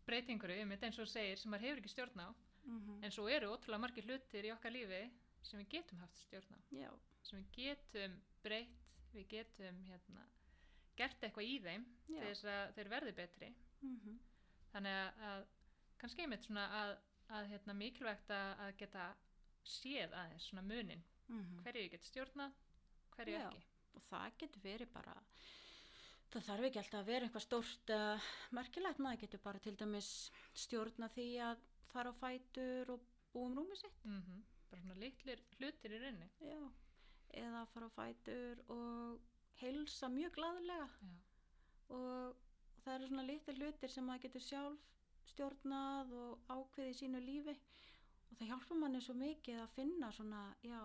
breytingur 0.07 0.53
um 0.59 0.73
þetta 0.73 0.89
eins 0.89 0.99
og 0.99 1.09
segir 1.11 1.39
sem 1.39 1.51
maður 1.51 1.67
hefur 1.67 1.81
ekki 1.81 1.93
stjórn 1.93 2.23
á 2.23 2.29
mm 2.29 2.79
-hmm. 2.79 3.03
en 3.05 3.11
svo 3.11 3.27
eru 3.29 3.51
ótrúlega 3.53 3.83
margir 3.85 4.05
hlutir 4.07 4.45
í 4.45 4.53
okkar 4.53 4.71
lífi 4.71 5.03
sem 5.43 5.59
við 5.59 5.69
getum 5.69 5.99
haft 5.99 6.17
stjórn 6.17 6.55
á. 6.55 6.59
Já, 6.71 6.91
sem 7.23 7.39
við 7.39 7.51
getum 7.57 8.21
breytt 8.43 8.83
við 9.13 9.27
getum 9.27 9.83
hérna, 9.87 10.27
gert 10.97 11.23
eitthvað 11.23 11.49
í 11.49 11.57
þeim 11.63 11.85
til 12.07 12.15
já, 12.15 12.23
þess 12.27 12.45
að 12.45 12.73
þeir 12.77 12.89
verði 12.89 13.13
betri. 13.17 13.55
Mm 13.81 14.19
þannig 14.73 14.91
að, 14.91 15.23
að 15.29 15.43
kannski 16.01 16.21
einmitt 16.21 16.45
svona 16.47 16.63
að, 16.81 16.95
að 17.29 17.49
hérna, 17.51 17.73
mikilvægt 17.73 18.31
að, 18.33 18.71
geta 18.77 19.15
séð 19.63 20.13
aðeins 20.13 20.47
svona 20.49 20.61
munin. 20.61 21.03
Hverju 21.63 21.83
ég 21.83 21.91
get 21.91 22.05
stjórnað, 22.05 22.55
hverju. 23.15 23.37
Já. 23.37 23.47
ekki. 23.47 23.61
Og 23.93 24.01
það 24.09 24.37
getur 24.41 24.63
verið 24.63 24.89
bara 24.93 25.13
það 26.33 26.47
þarf 26.49 26.67
ekki 26.69 26.81
alltaf 26.81 26.99
að 26.99 27.11
vera 27.11 27.27
eitthvað 27.27 27.45
stórt 27.45 27.93
uh, 27.93 28.31
merkilegt, 28.57 29.03
maður 29.03 29.21
getur 29.25 29.43
bara 29.43 29.61
til 29.61 29.75
dæmis 29.77 30.09
stjórna 30.65 31.09
því 31.13 31.27
að 31.49 31.67
fara 31.91 32.13
á 32.13 32.21
fætur 32.21 32.95
og 32.95 33.05
búa 33.33 33.49
um 33.49 33.59
rúmi 33.59 33.77
sitt. 33.77 34.01
Mm 34.07 34.41
bara 34.73 34.81
svona 34.81 34.97
litlir 34.97 35.41
hlutir 35.59 35.93
í 35.93 35.99
rauninni. 36.01 36.29
Já, 36.41 36.61
eða 37.43 37.59
fara 37.73 37.89
á 37.89 37.95
fætur 37.97 38.61
og 38.73 39.19
heilsa 39.61 40.09
mjög 40.09 40.33
glaðlega. 40.39 40.87
Já, 41.03 41.11
og 41.93 42.39
það 42.81 42.95
eru 42.95 43.09
svona 43.11 43.27
litir 43.27 43.59
hlutir 43.59 43.93
sem 43.93 44.07
maður 44.09 44.25
getur 44.25 44.45
sjálf 44.47 44.89
stjórnað 45.29 46.13
og 46.17 46.49
ákveðið 46.49 46.89
í 46.89 46.97
sínu 47.03 47.21
lífi. 47.21 47.55
Og 48.31 48.39
það 48.39 48.49
hjálpar 48.49 48.79
manni 48.81 49.01
svo 49.05 49.15
mikið 49.19 49.61
að 49.61 49.75
finna 49.75 50.09
svona, 50.17 50.41
já, 50.65 50.81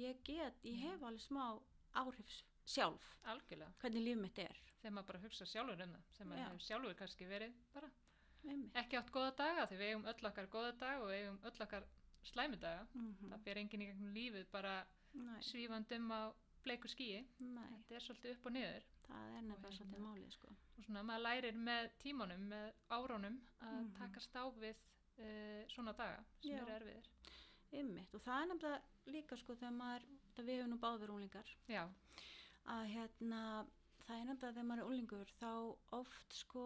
ég 0.00 0.22
get, 0.24 0.64
ég 0.64 0.80
hef 0.86 1.04
alveg 1.04 1.26
smá 1.26 1.44
áhrif 2.00 2.32
sjálf, 2.68 3.06
algjörlega 3.32 3.72
hvernig 3.82 4.04
líf 4.04 4.18
mitt 4.22 4.38
er. 4.44 4.56
þegar 4.82 4.92
maður 4.94 5.06
bara 5.12 5.22
hugsa 5.24 5.46
sjálfur 5.48 5.82
um 5.84 5.94
það 5.96 6.10
sem 6.18 6.28
maður 6.28 6.42
Já. 6.42 6.48
hefur 6.48 6.66
sjálfur 6.68 6.94
kannski 7.00 7.26
verið 7.28 7.54
bara 7.74 7.90
Einmitt. 8.48 8.74
ekki 8.78 8.96
átt 9.00 9.10
góða 9.12 9.32
daga 9.36 9.64
því 9.66 9.78
við 9.80 9.88
eigum 9.88 10.04
öll 10.12 10.26
okkar 10.30 10.46
góða 10.52 10.72
dag 10.78 11.00
og 11.02 11.08
við 11.08 11.16
eigum 11.24 11.40
öll 11.50 11.62
okkar 11.66 11.84
slæmi 12.24 12.56
daga 12.60 12.86
Mhm. 12.94 13.30
það 13.32 13.42
fer 13.44 13.56
enginn 13.58 13.82
í 13.82 13.86
gegnum 13.90 14.14
lífið 14.14 14.46
bara 14.52 14.86
Nei, 15.14 15.40
svífandum 15.42 16.10
á 16.12 16.32
bleiku 16.64 16.88
skíi 16.88 17.24
þetta 17.40 17.94
er 17.96 18.00
svolítið 18.04 18.30
upp 18.36 18.46
og 18.46 18.52
niður 18.52 18.82
það 19.08 19.36
er 19.38 19.42
nefnilega 19.42 19.58
hérna- 19.58 19.76
svolítið 19.78 20.04
málið, 20.04 20.30
sko. 20.32 20.48
og 20.78 20.84
svona 20.84 21.02
maður 21.02 21.22
lærir 21.26 21.54
með 21.56 21.90
tímanum 21.98 22.48
með 22.48 22.72
árónum 22.90 23.40
að 23.62 23.80
Mhm. 23.80 23.94
takast 23.98 24.36
á 24.36 24.44
við 24.52 24.76
uh, 25.18 25.64
svona 25.68 25.92
daga 25.96 26.24
sem 26.40 26.50
Já. 26.52 26.62
eru 26.62 26.72
erfiðir 26.78 27.06
Einmitt, 27.72 28.14
og 28.14 28.20
það 28.22 28.42
er 28.42 28.46
nefnilega 28.46 28.82
líka, 29.06 29.36
sko, 29.36 29.54
þegar 29.54 29.72
maður, 29.76 30.02
við 30.38 30.46
hefum 30.56 30.70
nú 30.70 30.78
báður 30.78 31.10
úlingar, 31.10 31.44
já, 31.68 31.88
að 32.68 32.84
hérna, 32.94 33.42
það 34.06 34.16
er 34.20 34.24
nefnilega 34.28 34.52
þegar 34.56 34.68
maður 34.70 34.82
er 34.84 34.90
úlingur, 34.92 35.32
þá 35.40 35.50
oft, 35.98 36.36
sko, 36.42 36.64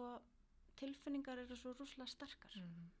tilfinningar 0.79 1.41
eru 1.43 1.55
svo 1.59 1.73
rúslega 1.77 2.07
sterkar. 2.11 2.57
mm. 2.59 2.91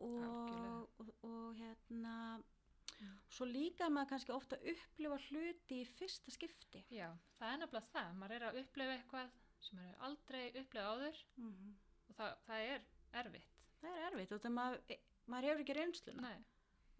og, 0.00 0.22
Algjörlega. 0.24 0.80
og, 0.98 1.12
og 1.28 1.54
hérna 1.60 2.16
Mm. 3.00 3.14
svo 3.32 3.46
líka 3.48 3.86
maður 3.88 4.08
kannski 4.10 4.32
ofta 4.34 4.56
upplifa 4.60 5.16
hluti 5.30 5.76
í 5.80 5.86
fyrsta 5.88 6.30
skipti 6.34 6.82
já 6.92 7.06
það 7.38 7.52
er 7.54 7.58
nefnilega 7.62 7.88
það, 7.94 8.08
maður 8.20 8.34
er 8.36 8.42
að 8.48 8.58
upplefa 8.60 8.96
eitthvað 8.96 9.30
sem 9.64 9.78
maður 9.78 10.02
aldrei 10.08 10.42
upplefað 10.60 10.90
áður 10.90 11.22
Mhm. 11.38 11.70
og 12.10 12.16
það, 12.18 12.34
það 12.46 12.60
er 12.74 12.82
erfitt 13.22 13.62
það 13.80 13.96
er 13.96 14.04
erfitt 14.10 14.32
og 14.36 14.40
það 14.44 14.52
maður, 14.58 14.82
e, 14.90 14.98
maður 15.32 15.48
hefur 15.48 15.60
ekki 15.64 15.76
reynsluna 15.80 16.20
Nei. 16.20 16.44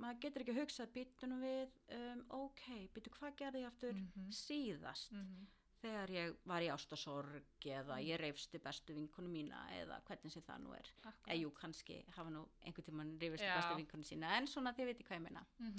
Maður 0.01 0.21
getur 0.25 0.43
ekki 0.45 0.57
hugsað 0.59 0.93
býtunum 0.97 1.41
við 1.45 1.79
um, 1.97 2.21
ok, 2.43 2.67
býtu 2.97 3.13
hvað 3.19 3.35
gerði 3.43 3.65
ég 3.65 3.71
aftur 3.73 3.93
Mhm. 3.95 4.31
síðast? 4.43 5.13
Mm 5.17 5.49
þegar 5.81 6.11
ég 6.13 6.35
var 6.45 6.61
í 6.61 6.67
ástasorg 6.69 7.65
eða 7.65 7.95
Mm. 7.97 8.05
ég 8.05 8.19
reyfsti 8.21 8.59
bestu 8.61 8.93
vinkonu 8.93 9.31
mína 9.33 9.63
eða 9.79 9.97
hvernig 10.05 10.31
sem 10.31 10.43
það 10.43 10.59
nú 10.61 10.75
er. 10.77 10.91
Eða 11.27 11.39
jú, 11.41 11.51
kannski 11.57 12.05
hafa 12.19 12.29
nú 12.31 12.43
einhvern 12.67 12.85
tímann 12.85 13.15
reyfist 13.19 13.43
Já. 13.43 13.55
bestu 13.57 13.77
vinkonu 13.79 14.05
sína 14.05 14.35
en 14.37 14.45
svona 14.47 14.75
þið 14.77 14.85
veitir 14.91 15.07
hvað 15.09 15.17
ég 15.17 15.23
meina. 15.23 15.47
Mm 15.59 15.77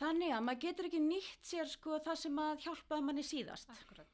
þannig 0.00 0.30
að 0.34 0.42
maður 0.46 0.60
getur 0.64 0.86
ekki 0.88 1.00
nýtt 1.02 1.42
sér 1.42 1.66
sko 1.70 1.98
það 1.98 2.16
sem 2.16 2.36
að 2.42 2.60
hjálpaði 2.66 3.02
manni 3.06 3.22
síðast. 3.26 3.70
Akkurat. 3.70 4.06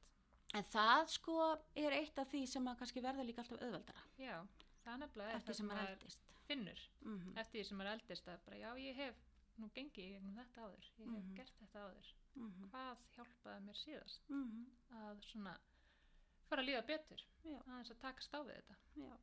En 0.55 0.65
það 0.65 1.09
sko 1.09 1.39
er 1.77 1.91
eitt 1.93 2.19
af 2.19 2.31
því 2.31 2.47
sem 2.49 2.65
að 2.71 2.79
kannski 2.79 3.03
verður 3.05 3.27
líka 3.29 3.43
alltaf 3.43 3.61
auðveldara. 3.63 4.05
Já, 4.19 4.37
það 4.85 4.99
nefnilega 5.03 5.35
er 5.35 5.41
það 5.49 5.55
sem 5.59 5.67
maður 5.73 5.91
eldist. 5.97 6.19
Finnur 6.49 6.81
Mm 7.05 7.37
eftir 7.37 7.61
því 7.61 7.65
sem 7.69 7.79
maður 7.79 7.93
eldist 7.99 8.29
að 8.29 8.43
bara 8.47 8.57
já 8.61 8.71
ég 8.85 8.97
hef 8.97 9.17
nú 9.59 9.69
gengið 9.75 10.05
í 10.05 10.13
gegnum 10.15 10.35
þetta 10.41 10.65
áður 10.67 10.89
ég 10.99 11.07
hef 11.15 11.25
Mhm. 11.25 11.35
gert 11.37 11.59
þetta 11.61 11.85
áður 11.85 12.09
-hmm. 12.37 12.71
hvað 12.71 12.97
hjálpaði 13.17 13.61
mér 13.67 13.79
síðast 13.85 14.29
Mm 14.29 14.67
að 14.91 15.23
svona 15.31 15.57
fara 16.49 16.63
að 16.63 16.67
líða 16.69 16.87
betur 16.87 17.23
aðeins 17.45 17.91
að 17.91 18.01
takast 18.01 18.35
á 18.35 18.41
við 18.43 18.55
þetta 18.55 18.77
Já. 18.97 19.17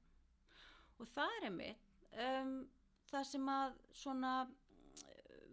Og 0.99 1.07
það 1.07 1.29
er 1.37 1.43
einmitt 1.45 1.77
um, 2.13 2.69
það 3.11 3.23
sem 3.25 3.47
að 3.49 3.73
svona 3.93 4.33
uh, 4.43 5.49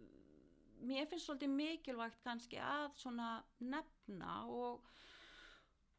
mér 0.81 1.07
finnst 1.09 1.25
svolítið 1.25 1.49
mikilvægt 1.49 2.21
kannski 2.23 2.57
að 2.57 2.95
svona 2.95 3.43
nefna 3.59 4.45
og, 4.47 4.81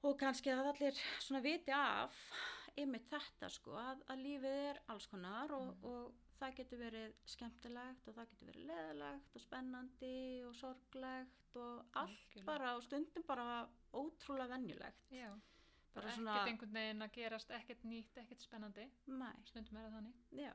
og 0.03 0.19
kannski 0.19 0.51
að 0.51 0.67
allir 0.73 0.95
svona 1.21 1.41
viti 1.45 1.71
af 1.73 2.15
einmitt 2.85 3.09
þetta 3.11 3.49
sko 3.51 3.73
að, 3.81 4.03
að 4.13 4.23
lífið 4.25 4.59
er 4.71 4.81
alls 4.89 5.07
konar 5.11 5.53
og, 5.57 5.67
Mhm. 5.75 5.85
og 5.85 6.15
það 6.41 6.55
getur 6.57 6.79
verið 6.81 7.15
skemmtilegt 7.35 8.09
og 8.09 8.15
það 8.17 8.29
getur 8.31 8.47
verið 8.51 8.67
leðilegt 8.71 9.35
og 9.37 9.41
spennandi 9.45 10.13
og 10.49 10.55
sorglegt 10.55 11.57
og 11.57 11.87
allt 11.93 12.11
Algjörlega. 12.11 12.45
bara 12.47 12.77
og 12.77 12.83
stundum 12.83 13.23
bara 13.27 13.69
ótrúlega 13.93 14.49
venjulegt 14.55 15.11
já, 15.11 15.31
bara 15.95 16.11
svona, 16.15 16.37
ekkert 16.37 16.49
einhvern 16.53 16.73
veginn 16.79 17.03
að 17.03 17.13
gerast 17.13 17.51
ekkert 17.51 17.83
nýtt, 17.85 18.17
ekkert 18.17 18.41
spennandi 18.47 18.87
nei, 19.07 19.35
stundum 19.45 19.77
er 19.77 19.89
það 19.89 19.97
þannig 19.99 20.15
já 20.33 20.53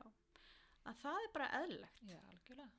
að 0.86 1.00
það 1.02 1.22
er 1.26 1.32
bara 1.32 1.48
eðlilegt 1.62 2.02
já, 2.02 2.18
algjörlega 2.32 2.70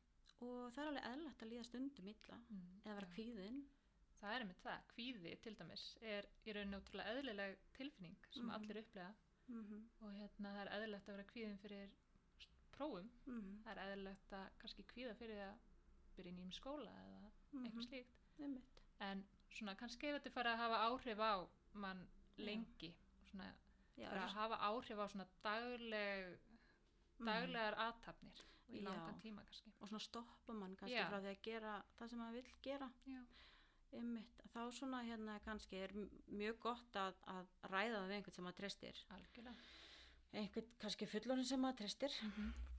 og 0.41 0.71
það 0.73 0.83
er 0.83 0.87
alveg 0.91 1.07
eðlilegt 1.11 1.41
að 1.43 1.49
líða 1.53 1.63
stundum 1.65 2.07
illa 2.07 2.37
mm, 2.49 2.81
eða 2.85 2.95
vera 2.99 3.07
já. 3.07 3.13
kvíðin 3.15 3.63
það 4.17 4.33
er 4.35 4.41
einmitt 4.41 4.61
það, 4.65 4.83
kvíði 4.95 5.31
til 5.41 5.55
dæmis 5.55 5.97
er 6.01 6.27
í 6.45 6.53
rauninu 6.57 6.77
ótrúlega 6.81 7.13
eðlileg 7.15 7.57
tilfinning 7.77 8.17
sem 8.31 8.45
Mhm. 8.45 8.53
allir 8.57 8.81
upplega 8.83 9.13
mm 9.47 9.63
-hmm. 9.63 9.87
og 9.99 10.13
hérna 10.13 10.53
það 10.55 10.61
er 10.65 10.73
eðlilegt 10.75 11.09
að 11.09 11.15
vera 11.15 11.31
kvíðin 11.31 11.57
fyrir 11.63 11.89
prófum, 12.71 13.09
Mm 13.25 13.63
það 13.63 13.71
er 13.71 13.83
eðlilegt 13.83 14.33
að 14.33 14.49
kannski 14.61 14.83
kvíða 14.83 15.15
fyrir 15.15 15.41
að 15.47 15.55
byrja 16.17 16.31
í 16.31 16.35
nýjum 16.35 16.51
skóla 16.51 16.91
eða 16.91 17.31
-hmm. 17.51 17.65
eitthvað 17.65 17.87
slíkt 17.87 18.17
Einmitt. 18.39 18.83
en 18.99 19.25
svona 19.51 19.75
kannski 19.75 20.07
ef 20.07 20.17
þetta 20.17 20.33
fara 20.35 20.53
að 20.53 20.61
hafa 20.63 20.77
áhrif 20.87 21.19
á 21.19 21.33
mann 21.73 22.07
lengi 22.37 22.95
svona 23.29 23.53
Já, 23.97 24.09
fara 24.09 24.25
að 24.25 24.35
hafa 24.39 24.55
áhrif 24.69 24.99
á 25.01 25.05
svona 25.07 25.27
dagleg 25.43 26.39
mhm. 27.17 27.25
daglegar 27.25 27.73
aðtapnir 27.87 28.43
í 28.69 28.81
langan 28.83 29.19
tíma 29.23 29.43
kannski 29.47 29.73
og 29.79 29.87
svona 29.87 30.03
stoppa 30.03 30.53
mann 30.53 30.75
kannski 30.75 30.97
Já. 30.97 31.07
frá 31.09 31.19
því 31.23 31.33
að 31.33 31.41
gera 31.49 31.73
það 31.97 32.09
sem 32.09 32.19
maður 32.19 32.39
vill 32.39 32.53
gera 32.67 32.89
já, 33.05 33.21
Einmitt. 33.95 34.41
þá 34.53 34.59
svona 34.73 34.99
hérna 35.07 35.39
kannski 35.45 35.77
er 35.79 35.93
mjög 36.27 36.59
gott 36.59 36.95
að, 36.99 37.15
að 37.31 37.47
ræða 37.71 37.99
það 38.01 38.07
við 38.09 38.15
einhvern 38.17 38.35
sem 38.35 38.43
maður 38.47 38.57
treystir 38.61 39.01
algjörlega 39.15 39.55
einhvern 40.41 40.71
kannski 40.83 41.07
fullorinn 41.07 41.45
sem 41.47 41.61
maður 41.63 41.77
treystir 41.81 42.17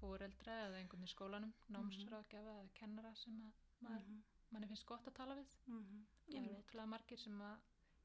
fóreldra 0.01 0.57
eða 0.67 0.81
einhvern 0.83 1.07
í 1.07 1.11
skólanum 1.13 1.55
námsráðgjafa 1.75 2.57
eða 2.59 2.75
kennara 2.81 3.15
sem 3.17 3.39
að 3.41 3.53
maður, 3.81 4.05
Mhm. 4.09 4.23
manni 4.51 4.67
finnst 4.69 4.87
gott 4.87 5.07
að 5.09 5.15
tala 5.15 5.35
við 5.37 5.47
Mhm. 5.67 6.05
eru 6.29 6.37
Einmitt. 6.39 6.59
ótrúlega 6.67 6.89
margir 6.93 7.19
sem 7.19 7.41
að 7.41 7.59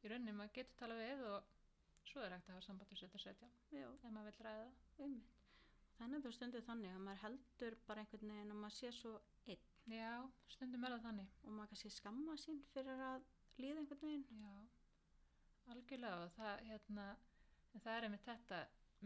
í 0.03 0.09
rauninni 0.09 0.33
maður 0.37 0.53
getur 0.53 0.75
tala 0.79 0.95
við 0.95 1.25
og 1.27 1.43
svo 2.05 2.21
er 2.21 2.31
hægt 2.31 2.47
að 2.49 2.53
hafa 2.55 2.61
samband 2.67 2.89
við 2.89 2.99
setja 3.03 3.19
setja 3.19 3.47
ef 3.71 4.03
maður 4.11 4.31
vil 4.31 4.45
ræða 4.45 4.71
einmitt. 4.99 5.42
Þannig 6.03 6.19
er 6.19 6.23
bara 6.27 6.37
stundið 6.37 6.65
þannig 6.67 6.93
að 6.93 7.03
maður 7.07 7.21
heldur 7.23 7.75
bara 7.87 8.03
einhvern 8.03 8.31
veginn 8.33 8.53
að 8.53 8.61
maður 8.61 8.77
sé 8.77 8.93
svo 8.97 9.13
einn. 9.47 9.67
Já, 9.93 10.13
stundum 10.51 10.83
er 10.83 10.95
það 10.95 11.05
þannig. 11.07 11.35
Og 11.43 11.55
maður 11.55 11.73
kannski 11.73 11.91
skamma 11.95 12.35
sín 12.39 12.59
fyrir 12.73 13.03
að 13.07 13.27
líða 13.63 13.83
einhvern 13.83 14.03
veginn. 14.03 14.25
Já, 14.43 14.55
algjörlega. 15.73 16.25
Og 16.25 16.33
það 16.37 16.65
hérna 16.69 17.07
það 17.81 17.93
er 17.95 18.07
einmitt 18.07 18.27
þetta 18.27 18.59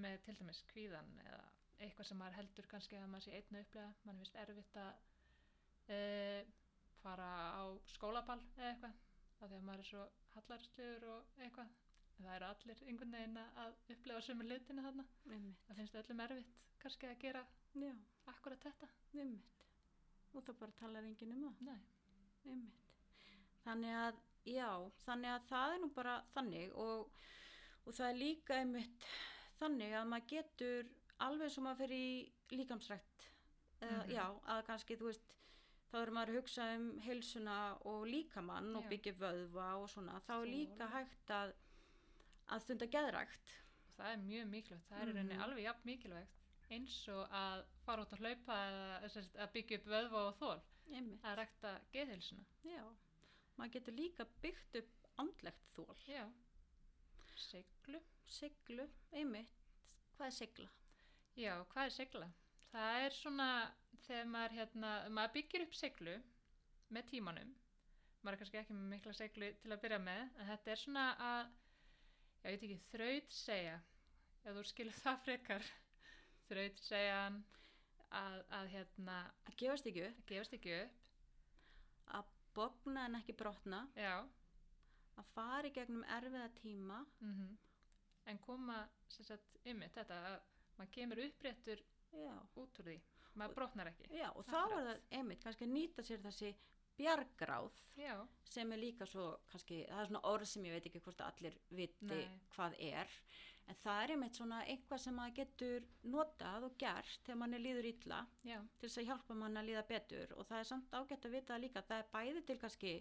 með 0.04 0.18
til 0.26 0.38
dæmis 0.42 0.64
kvíðan 0.72 1.14
eða 1.24 1.44
eitthvað 1.86 2.10
sem 2.10 2.20
maður 2.22 2.40
heldur 2.42 2.70
kannski 2.72 2.98
að 2.98 3.12
maður 3.12 3.28
sé 3.28 3.36
einn 3.38 3.58
að 3.58 3.66
upplega 3.66 4.08
mann 4.08 4.22
finnst 4.22 4.40
erfitt 4.42 4.80
að 4.82 5.94
e, 5.94 6.00
fara 7.04 7.30
á 7.54 7.64
skólaball 7.94 8.42
eða 8.58 8.72
eitthvað 8.72 8.98
af 9.38 9.52
því 9.52 9.60
að 9.60 9.68
maður 9.70 9.84
er 9.84 9.90
svo 9.92 10.06
hallarsluður 10.36 11.08
og 11.14 11.44
eitthvað 11.46 11.76
það 12.26 12.36
eru 12.36 12.46
allir 12.50 12.82
einhvern 12.88 13.12
veginn 13.18 13.38
að 13.44 13.76
upplega 13.96 14.22
sömu 14.28 14.48
hlutina 14.48 14.84
þarna. 14.88 15.06
Einmitt. 15.32 15.62
það 15.68 15.76
finnst 15.82 15.96
öllum 16.02 16.24
erfitt 16.26 16.56
kannski 16.82 17.08
að 17.12 17.20
gera 17.26 17.44
Já, 17.78 17.92
akkurat 18.34 18.64
þetta. 18.68 18.88
Einmitt. 19.14 19.64
og 20.34 20.44
það 20.44 20.58
bara 20.60 20.72
talar 20.80 21.04
enginn 21.08 21.34
um 21.34 21.56
það. 21.62 21.80
Þannig 23.66 23.96
að 24.00 24.20
já, 24.48 24.70
þannig 25.06 25.32
að 25.36 25.48
það 25.50 25.74
er 25.76 25.82
nú 25.84 25.90
bara 25.96 26.14
þannig 26.36 26.76
og, 26.80 27.10
og 27.86 27.94
það 27.98 28.10
er 28.12 28.20
líka 28.22 28.60
einmitt 28.62 29.08
þannig 29.60 29.96
að 30.00 30.08
maður 30.14 30.30
getur 30.32 30.92
alveg 31.26 31.52
sem 31.52 31.66
maður 31.66 31.82
fyrir 31.84 32.06
í 32.06 32.58
líkamsrækt 32.62 33.26
uh, 33.82 33.88
Mhm. 33.88 34.12
já, 34.14 34.24
að 34.54 34.62
kannski 34.70 34.96
þú 34.98 35.10
veist 35.12 35.36
þá 35.92 35.98
er 36.02 36.12
maður 36.16 36.32
að 36.34 36.38
hugsa 36.42 36.68
um 36.78 36.88
heilsuna 37.06 37.58
og 37.92 38.08
líkamann 38.08 38.72
og 38.76 38.88
byggja 38.92 39.14
vöðva 39.20 39.68
og 39.82 39.90
svona, 39.92 40.20
þá 40.28 40.34
er 40.42 40.48
líka 40.52 40.88
hægt 40.94 41.30
að 41.32 41.54
að 42.50 42.62
stunda 42.66 42.88
geðrækt. 42.88 43.54
Það 43.98 44.12
er 44.14 44.18
mjög 44.24 44.50
mikilvægt, 44.52 44.88
það 44.90 45.00
er 45.02 45.06
rauninni 45.12 45.34
Mhm. 45.34 45.44
alveg 45.44 45.64
jafn 45.64 45.86
mikilvægt 45.86 46.34
eins 46.70 47.08
og 47.10 47.30
að 47.32 47.66
fara 47.86 48.02
út 48.04 48.12
að 48.14 48.20
hlaupa 48.20 48.56
eða 48.68 49.22
að 49.46 49.52
byggja 49.54 49.78
upp 49.80 49.86
vöðva 49.88 50.22
og 50.28 50.36
þól 50.40 50.62
einmitt, 50.94 51.24
að 51.24 51.38
rækta 51.38 51.72
geðhilsuna 51.94 52.46
já 52.64 52.84
maður 53.58 53.72
getur 53.72 53.94
líka 53.98 54.26
byggt 54.42 54.76
upp 54.76 55.08
andlegt 55.18 55.64
þól 55.76 55.96
já, 56.08 56.26
seglu 57.36 58.02
siglu, 58.28 58.88
einmitt. 59.14 59.54
Hvað 60.18 60.26
er 60.28 60.36
sigla? 60.36 60.70
já, 61.38 61.54
hvað 61.72 61.86
er 61.86 61.90
segla? 61.96 62.28
það 62.74 63.06
er 63.06 63.10
svona 63.16 63.48
þegar 64.08 64.26
maður, 64.34 64.52
hérna, 64.58 64.92
maður 65.10 65.34
byggir 65.34 65.62
upp 65.66 65.74
seglu 65.74 66.18
með 66.92 67.08
tímanum. 67.12 67.54
Maður 68.24 68.34
er 68.34 68.42
kannski 68.42 68.60
ekki 68.62 68.74
með 68.76 68.90
mikla 68.92 69.14
seglu 69.14 69.50
til 69.62 69.72
að 69.72 69.82
byrja 69.82 70.00
með 70.04 70.22
en 70.40 70.48
þetta 70.52 70.72
er 70.72 70.76
svona 70.76 71.06
að 71.18 71.52
ég 72.48 72.56
veit 72.56 72.66
ekki, 72.68 72.80
þraut 72.94 73.38
segja 73.38 73.76
ef 74.48 74.56
þú 74.56 74.64
skilur 74.70 75.00
það 75.02 75.22
frekar 75.26 75.70
þraut 76.48 76.82
segjan 76.88 77.42
að, 78.16 78.38
að 78.60 78.70
hérna 78.72 79.18
að 79.50 79.58
gefast 79.62 79.90
ekki 79.92 80.06
upp, 80.08 80.20
að 80.24 80.32
gefast 80.32 80.58
ekki 80.58 80.76
upp. 80.78 81.06
Að 82.18 82.30
bogna 82.56 83.06
en 83.10 83.18
ekki 83.20 83.36
brotna, 83.38 83.82
já, 84.00 84.14
að 85.20 85.32
fara 85.34 85.68
í 85.68 85.74
gegnum 85.76 86.06
erfiða 86.18 86.48
tíma, 86.62 87.02
mm 87.20 87.58
en 88.28 88.40
koma 88.44 88.82
sem 89.12 89.26
sagt 89.28 89.58
ymmið 89.68 89.94
þetta 89.96 90.16
að 90.30 90.34
maður 90.78 90.90
kemur 90.98 91.22
uppréttur 91.24 91.84
út 92.18 92.82
úr 92.82 92.90
því. 92.90 92.96
Maður 93.38 93.54
brotnar 93.60 93.92
ekki. 93.92 94.08
Já 94.18 94.28
og 94.34 94.48
þá 94.50 94.58
er 94.64 94.74
það 94.74 94.90
einmitt 95.20 95.44
kannski 95.44 95.68
að 95.68 95.74
nýta 95.76 96.04
sér 96.04 96.24
þessi 96.26 96.50
bjargráð 96.98 97.76
já, 97.98 98.16
sem 98.50 98.72
er 98.72 98.78
líka 98.82 99.06
svo 99.06 99.28
kannski, 99.52 99.84
það 99.90 100.00
er 100.02 100.10
svona 100.12 100.22
orð 100.32 100.46
sem 100.50 100.66
ég 100.66 100.74
veit 100.78 100.86
ekki 100.90 101.02
hvort 101.06 101.22
allir 101.22 101.58
viti 101.70 102.06
Nei. 102.10 102.40
hvað 102.56 102.76
er. 102.80 103.08
En 103.68 103.76
það 103.84 104.04
er 104.04 104.12
einmitt 104.14 104.38
svona 104.40 104.62
eitthvað 104.66 105.02
sem 105.04 105.16
maður 105.20 105.34
getur 105.42 105.88
notað 106.08 106.64
og 106.70 106.78
gert 106.80 107.20
þegar 107.26 107.38
mann 107.42 107.54
er 107.58 107.60
líður 107.60 107.86
illa 107.90 108.22
já, 108.48 108.62
til 108.80 108.88
þess 108.90 109.02
að 109.02 109.08
hjálpa 109.10 109.34
mann 109.36 109.58
að 109.60 109.66
líða 109.68 109.84
betur. 109.90 110.34
Og 110.40 110.46
það 110.48 110.60
er 110.60 110.70
samt 110.70 110.94
ágætt 110.96 111.26
að 111.28 111.36
vita 111.36 111.58
líka 111.60 111.82
það 111.90 111.98
er 112.04 112.08
bæði 112.14 112.44
til 112.48 112.58
kannski 112.62 112.94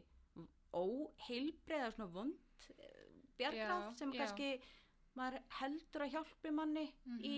óheilbreiða 0.77 1.93
svona 1.95 2.11
vond 2.13 2.67
eh, 2.79 3.07
bjargráð 3.39 3.87
Já, 3.87 3.95
sem 4.01 4.13
kannski 4.17 4.51
maður 5.17 5.39
heldur 5.61 6.05
að 6.07 6.13
hjálpi 6.17 6.53
manni 6.53 6.87
Mhm. 7.07 7.21
í, 7.25 7.37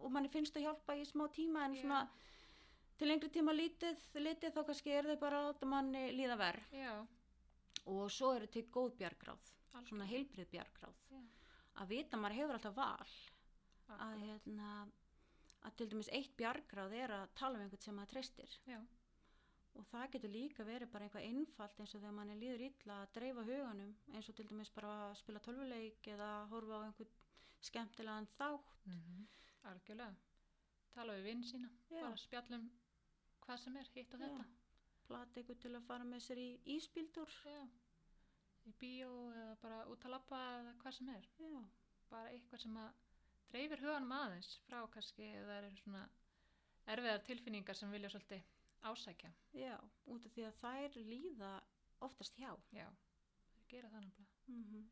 og 0.00 0.10
manni 0.10 0.28
finnst 0.32 0.56
að 0.56 0.64
hjálpa 0.66 0.96
í 0.98 1.04
smá 1.06 1.28
tíma 1.30 1.64
en 1.68 1.76
svona 1.78 2.00
til 3.02 3.10
lengri 3.10 3.32
tíma 3.34 3.50
lítið, 3.50 4.02
lítið 4.22 4.52
þá 4.54 4.60
kannski 4.68 4.92
er 4.94 5.06
þau 5.10 5.16
bara 5.18 5.38
að 5.48 5.62
manni 5.66 6.02
líða 6.14 6.36
verð 6.38 6.74
og 7.90 8.04
svo 8.14 8.28
eru 8.36 8.46
til 8.46 8.62
góð 8.70 8.92
bjargráð 9.00 9.48
algjörlega. 9.72 9.80
svona 9.88 10.04
heilbrið 10.06 10.50
bjargráð. 10.52 10.98
Já. 11.10 11.22
að 11.82 11.88
vita 11.90 12.16
maður 12.20 12.36
hefur 12.38 12.58
alltaf 12.58 12.76
val. 12.76 13.14
Að 13.88 13.96
Akkurat. 13.96 14.20
hérna 14.22 14.68
að 15.66 15.76
til 15.80 15.86
dæmis 15.90 16.10
eitt 16.14 16.36
bjargráð 16.38 16.94
er 17.00 17.14
að 17.16 17.32
tala 17.40 17.58
um 17.58 17.64
einhvern 17.64 17.82
sem 17.82 17.96
maður 17.98 18.12
treystir. 18.12 18.54
Og 19.74 19.86
það 19.90 20.10
getur 20.12 20.30
líka 20.36 20.66
verið 20.68 20.92
bara 20.92 21.08
eitthvað 21.08 21.26
einfalt 21.26 21.80
eins 21.80 21.94
og 21.96 22.02
þegar 22.04 22.14
manni 22.20 22.36
líður 22.38 22.66
illa 22.68 23.00
að 23.02 23.12
dreifa 23.16 23.46
huganum 23.48 23.96
eins 24.12 24.28
og 24.28 24.36
til 24.36 24.46
dæmis 24.46 24.70
bara 24.70 24.92
að 25.08 25.16
spila 25.24 25.42
tölvuleik 25.42 26.06
eða 26.12 26.30
horfa 26.52 26.78
á 26.78 26.86
einhvern 26.86 27.16
skemmtilegan 27.66 28.30
þátt. 28.38 28.78
Mm 28.86 29.26
algjörlega. 29.62 30.14
Tala 30.94 31.12
við 31.16 31.22
vinn 31.24 31.42
sína 31.42 31.68
Já. 31.90 32.00
bara 32.02 32.16
spjallum 32.16 32.70
hvað 33.44 33.62
sem 33.62 33.78
er, 33.80 33.90
hitt 33.94 34.16
og 34.16 34.22
þetta. 34.24 34.48
Plata 35.08 35.40
einhvern 35.40 35.62
til 35.64 35.72
að 35.76 35.86
fara 35.88 36.08
með 36.08 36.24
sér 36.26 36.40
í 36.40 36.48
íspíldur 36.76 37.36
já, 37.46 37.62
í 38.68 38.72
bíó 38.80 39.10
eða 39.34 39.56
bara 39.62 39.80
út 39.92 40.06
að 40.06 40.14
labba 40.14 40.40
eða 40.60 40.74
hvað 40.82 40.96
sem 40.98 41.12
er. 41.16 41.28
Já, 41.42 41.62
bara 42.12 42.32
eitthvað 42.32 42.64
sem 42.64 42.80
að 42.84 43.02
dreifir 43.52 43.84
huganum 43.84 44.16
aðeins 44.16 44.54
frá 44.68 44.80
kannski 44.94 45.28
eða 45.42 45.58
eru 45.60 45.74
svona 45.82 46.06
erfiðar 46.94 47.26
tilfinningar 47.28 47.78
sem 47.78 47.92
vilja 47.92 48.10
svolítið 48.14 48.48
ásækja. 48.88 49.34
Já, 49.58 49.76
út 50.14 50.26
af 50.26 50.34
því 50.34 50.48
að 50.48 50.58
þær 50.62 50.98
líða 51.12 51.52
oftast 52.02 52.38
hjá. 52.40 52.50
Já, 52.74 52.88
þau 53.52 53.62
gera 53.74 53.92
það 53.92 54.08
náttúrulega 54.08 54.52
mm 54.52 54.90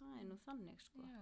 það 0.00 0.18
er 0.18 0.26
nú 0.28 0.36
þannig 0.46 0.84
sko. 0.84 1.06
Já, 1.06 1.20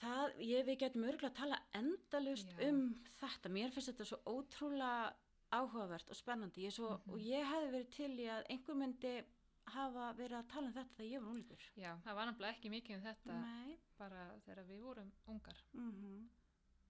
Það, 0.00 0.34
ég, 0.42 0.64
við 0.66 0.78
getum 0.78 1.04
örgulega 1.06 1.30
að 1.30 1.38
tala 1.38 1.58
endalust 1.78 2.50
Já. 2.58 2.68
um 2.68 2.80
þetta. 3.20 3.48
Mér 3.54 3.70
finnst 3.70 3.92
þetta 3.92 4.04
svo 4.08 4.18
ótrúlega 4.26 5.14
áhugavert 5.54 6.10
og 6.10 6.16
spennandi. 6.18 6.64
Ég 6.66 6.72
svo, 6.74 6.88
Mhm. 6.98 7.12
Og 7.14 7.18
ég 7.20 7.44
hefði 7.46 7.70
verið 7.72 7.90
til 7.90 8.10
í 8.18 8.26
að 8.26 8.46
einhver 8.50 8.74
myndi 8.76 9.24
hafa 9.66 10.12
verið 10.18 10.38
að 10.42 10.48
tala 10.48 10.66
um 10.66 10.72
þetta 10.74 10.94
þegar 10.96 11.10
ég 11.12 11.20
var 11.22 11.30
unglíkur. 11.32 11.62
já, 11.76 11.96
það 12.04 12.14
var 12.14 12.26
náttúrulega 12.26 12.54
ekki 12.54 12.70
mikið 12.70 12.96
um 12.96 13.02
þetta 13.02 13.40
Nei. 13.40 13.78
bara 13.98 14.24
þegar 14.46 14.64
við 14.68 14.80
vorum 14.82 15.12
ungar 15.28 15.56
Mm 15.72 16.28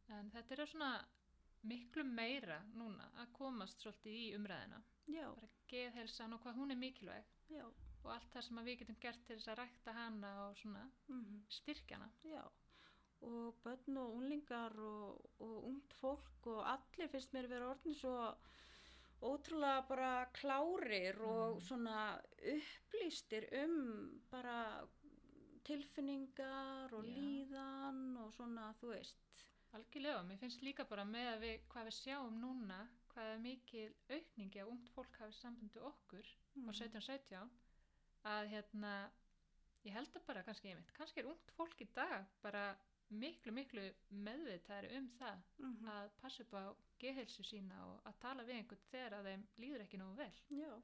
en 0.09 0.31
þetta 0.31 0.51
er 0.59 0.67
svona 0.67 1.05
miklu 1.65 2.05
meira 2.05 2.59
núna 2.75 3.07
að 3.17 3.31
komast 3.33 3.79
svolítið 3.81 4.13
í 4.13 4.35
umræðina 4.37 4.83
Já, 5.07 5.29
bara 5.35 5.49
geðhelsan 5.69 6.33
og 6.35 6.41
hvað 6.43 6.55
hún 6.57 6.71
er 6.73 6.77
mikilvæg 6.77 7.25
já, 7.51 7.65
og 8.05 8.11
allt 8.11 8.31
það 8.35 8.43
sem 8.43 8.57
við 8.57 8.79
getum 8.79 8.97
gert 9.01 9.25
til 9.27 9.37
þess 9.37 9.49
að 9.49 9.59
rækta 9.63 9.93
hana 9.95 10.49
og 10.49 10.57
svona 10.57 10.91
mm 11.09 11.43
styrkjana 11.49 12.11
já. 12.25 12.43
Og 13.25 13.55
börn 13.65 13.97
og 13.97 14.15
unglingar 14.19 14.75
og, 14.79 15.21
og 15.41 15.65
ungt 15.71 15.95
fólk 16.01 16.47
og 16.53 16.61
allir 16.69 17.09
finnst 17.09 17.33
mér 17.33 17.49
vera 17.49 17.71
orðin 17.73 17.97
svo 17.97 18.13
ótrúlega 19.25 19.87
bara 19.89 20.11
klárir 20.37 21.21
og 21.25 21.55
Mhm. 21.57 21.61
svona 21.61 22.21
upplýstir 22.55 23.47
um 23.65 24.21
bara 24.31 24.87
tilfinningar 25.65 26.93
og 26.93 27.05
Já. 27.05 27.15
líðan 27.17 28.17
og 28.19 28.33
svona, 28.35 28.75
þú 28.81 28.89
veist. 28.93 29.17
algjörlega, 29.75 30.23
mér 30.23 30.39
finnst 30.39 30.63
líka 30.63 30.85
bara 30.89 31.05
með 31.05 31.29
að 31.35 31.41
við, 31.41 31.61
hvað 31.69 31.85
við 31.89 31.97
sjáum 32.03 32.37
núna 32.41 32.89
hvað 33.15 33.33
er 33.33 33.39
mikil 33.39 33.95
aukningi 34.11 34.61
að 34.61 34.69
ungt 34.71 34.89
fólk 34.95 35.17
hafi 35.19 35.33
sambandi 35.33 35.79
okkur 35.81 36.25
á 36.25 36.59
Mhm. 36.61 36.73
17-17 36.73 37.51
að 38.25 38.49
hérna 38.53 39.11
ég 39.85 39.93
held 39.93 40.15
að 40.17 40.27
bara 40.27 40.43
kannski 40.43 40.69
einmitt 40.69 40.93
kannski 40.93 41.19
er 41.21 41.27
ungt 41.27 41.51
fólk 41.57 41.81
í 41.81 41.89
dag 41.95 42.27
bara 42.43 42.77
miklu 43.11 43.53
miklu 43.53 43.83
meðvitaðri 44.11 44.97
um 44.99 45.09
það 45.19 45.43
Mhm. 45.59 45.89
að 45.89 46.11
passa 46.21 46.43
upp 46.43 46.55
á 46.55 46.65
geðhelsu 47.01 47.45
sína 47.45 47.85
og 47.87 48.01
að 48.07 48.19
tala 48.21 48.43
við 48.45 48.55
einhvern 48.57 48.87
þegar 48.91 49.13
að 49.19 49.25
þeim 49.25 49.47
líður 49.59 49.81
ekki 49.85 49.99
nógu 49.99 50.17
vel 50.17 50.33
Já, 50.51 50.83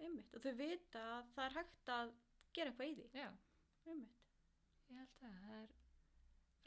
einmitt. 0.00 0.34
Og 0.34 0.42
þau 0.42 0.54
vita 0.56 1.00
að 1.18 1.32
það 1.34 1.44
er 1.44 1.56
hægt 1.58 1.88
að 1.88 2.12
gera 2.52 2.70
eitthvað 2.70 2.88
í 2.88 2.94
því. 2.94 3.08
já, 3.14 3.30
Einmitt. 3.86 4.20
ég 4.90 4.96
held 4.98 5.08
að 5.22 5.40
það 5.40 5.62
er 5.62 5.68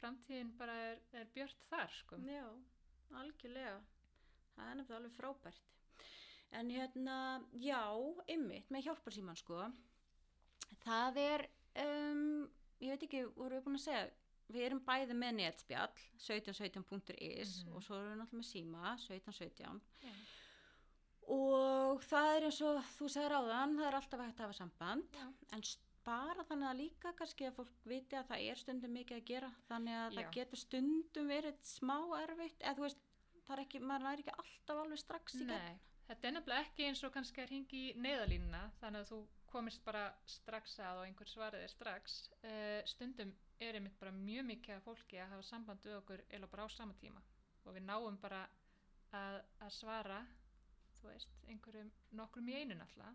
framtíðin 0.00 0.56
bara 0.58 0.72
er, 0.72 1.00
er 1.12 1.24
björt 1.34 1.62
þar 1.70 1.88
sko 1.90 2.16
Já, 2.16 2.44
algjörlega. 3.14 3.80
Það 4.56 4.70
er 4.70 4.74
nefnilega 4.74 4.96
alveg 4.96 5.12
frábært. 5.12 5.60
En 6.52 6.70
hérna, 6.70 7.44
já, 7.52 7.82
einmitt, 8.28 8.68
með 8.70 8.82
hjálparsíman 8.86 9.36
sko. 9.36 9.72
Það 10.84 11.16
er, 11.16 11.48
um, 11.76 12.48
ég 12.80 12.90
veit 12.94 13.02
ekki, 13.02 13.24
voru 13.36 13.56
við 13.58 13.64
búin 13.64 13.76
að 13.78 13.84
segja, 13.84 14.10
við 14.52 14.64
erum 14.68 14.80
bæði 14.86 15.14
með 15.18 15.34
netspjall, 15.38 15.92
1717.is 16.18 17.64
Mhm. 17.64 17.74
og 17.76 17.82
svo 17.82 17.96
erum 17.98 18.12
við 18.12 18.20
náttúrulega 18.22 18.40
með 18.42 18.50
síma, 18.52 18.94
1717. 19.06 19.80
Já. 20.02 20.12
Og 21.28 22.00
það 22.08 22.30
er 22.36 22.46
eins 22.48 22.60
og 22.64 22.78
þú 22.96 23.08
segir 23.12 23.34
áðan, 23.36 23.74
það 23.76 23.86
er 23.90 23.96
alltaf 23.98 24.20
hægt 24.24 24.38
að 24.40 24.46
hafa 24.46 24.56
samband. 24.56 25.10
Já. 25.12 25.26
En 25.52 25.62
bara 26.08 26.44
þannig 26.48 26.68
að 26.70 26.78
líka 26.80 27.12
kannski 27.18 27.44
að 27.44 27.56
fólk 27.58 27.72
viti 27.84 28.16
að 28.16 28.28
það 28.30 28.44
er 28.48 28.54
stundum 28.62 28.94
mikið 28.96 29.18
að 29.18 29.26
gera. 29.28 29.50
Þannig 29.68 29.98
að 29.98 30.12
Já. 30.14 30.16
það 30.22 30.30
getur 30.38 30.56
stundum 30.62 31.28
verið 31.28 31.58
smá 31.68 31.96
erfitt. 32.22 32.58
Eða 32.64 32.76
þú 32.78 32.86
veist, 32.86 33.02
það 33.44 33.58
er 33.58 33.64
ekki, 33.66 33.80
maður 33.84 34.12
er 34.12 34.22
ekki 34.22 34.36
alltaf 34.38 34.80
alveg 34.84 34.98
strax 35.02 35.34
í 35.34 35.38
gegn. 35.44 35.52
Nei, 35.52 35.78
þetta 36.08 36.28
er 36.30 36.32
nefnilega 36.38 36.64
ekki 36.64 36.86
eins 36.88 37.04
og 37.04 37.12
kannski 37.12 37.42
að 37.44 37.50
ringi 37.52 37.82
í 37.90 37.94
neyðalínuna 38.00 38.62
þannig 38.80 39.04
að 39.04 39.12
þú 39.12 39.20
komist 39.52 39.84
bara 39.84 40.06
strax 40.28 40.78
að 40.80 41.02
og 41.02 41.04
einhver 41.08 41.28
svarið 41.28 41.62
er 41.66 41.72
strax 41.72 42.16
uh, 42.44 42.80
stundum 42.88 43.34
er 43.60 43.74
einmitt 43.78 43.98
bara 44.00 44.12
mjög 44.14 44.44
mikið 44.52 44.74
af 44.76 44.84
fólki 44.86 45.18
að 45.18 45.30
hafa 45.32 45.42
samband 45.42 45.82
við 45.82 45.96
okkur 45.98 46.22
eða 46.30 46.46
bara 46.50 46.66
á 46.66 46.68
sama 46.70 46.94
tíma 47.00 47.22
og 47.64 47.74
við 47.74 47.82
náum 47.88 48.16
bara 48.22 48.42
að, 49.12 49.38
að 49.60 49.72
svara 49.74 50.20
þú 51.00 51.08
veist, 51.10 51.28
einhverjum 51.48 51.90
nokkrum 52.18 52.48
í 52.48 52.54
einu 52.60 52.74
náttúrulega 52.74 53.14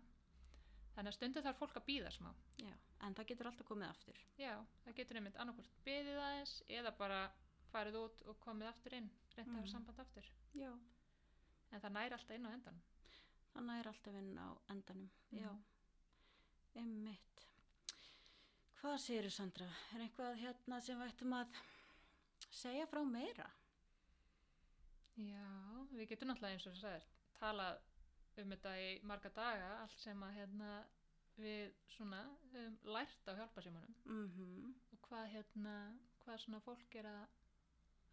þannig 0.94 1.10
að 1.10 1.16
stundum 1.16 1.42
þarf 1.46 1.58
fólk 1.62 1.76
að 1.80 1.86
býða 1.88 2.10
smá 2.14 2.30
Já, 2.62 2.74
en 3.06 3.14
það 3.18 3.26
getur 3.32 3.46
alltaf 3.50 3.66
komið 3.66 3.88
aftur. 3.88 4.20
já, 4.38 4.54
það 4.84 4.94
getur 5.00 5.16
einmitt 5.20 5.36
annarkvort 5.42 5.74
beðið 5.84 6.20
aðeins 6.26 6.54
eða 6.68 6.92
bara 6.98 7.20
farið 7.72 7.96
út 8.04 8.22
og 8.30 8.38
komið 8.44 8.68
aftur 8.70 8.94
inn 9.00 9.10
reynda 9.34 9.42
að 9.42 9.54
Mhm. 9.54 9.56
hafa 9.60 9.72
samband 9.72 10.00
aftur 10.00 10.28
Já, 10.54 10.70
en 11.72 11.80
það 11.80 11.92
næri 11.96 12.12
alltaf 12.18 12.36
inn 12.36 12.46
á 12.46 12.52
endan 12.54 12.82
þannig 13.54 13.80
er 13.80 13.88
alltaf 13.88 14.14
inn 14.18 14.38
á 14.38 14.48
endanum. 14.70 15.10
Já, 15.32 15.50
Mhm. 15.50 15.64
einmitt. 16.76 17.44
Hvað 18.84 18.98
segir 19.00 19.30
Sandra? 19.32 19.64
Er 19.96 20.02
eitthvað 20.04 20.34
hérna 20.42 20.76
sem 20.84 20.98
við 21.00 21.08
ættum 21.08 21.30
að 21.32 21.54
segja 22.52 22.84
frá 22.90 22.98
meira? 23.08 23.46
Já, 25.24 25.46
við 25.94 26.10
getum 26.10 26.28
náttúrulega 26.28 26.58
eins 26.58 26.66
og 26.68 26.74
þú 26.74 26.80
sagðir 26.82 27.06
talað 27.38 27.78
um 28.42 28.50
þetta 28.52 28.74
í 28.82 28.90
marga 29.08 29.30
daga 29.38 29.70
allt 29.78 30.02
sem 30.02 30.20
að 30.26 30.36
hérna 30.36 30.72
við 31.38 31.72
svona 31.94 32.18
um, 32.60 32.76
lært 32.96 33.30
á 33.30 33.32
hjálparsímanum 33.38 33.94
Mm 34.04 34.74
og 34.92 35.00
hvað 35.08 35.30
hérna 35.32 35.76
hvað 36.26 36.42
svona 36.42 36.60
fólk 36.66 36.96
er 37.00 37.08
að 37.08 37.22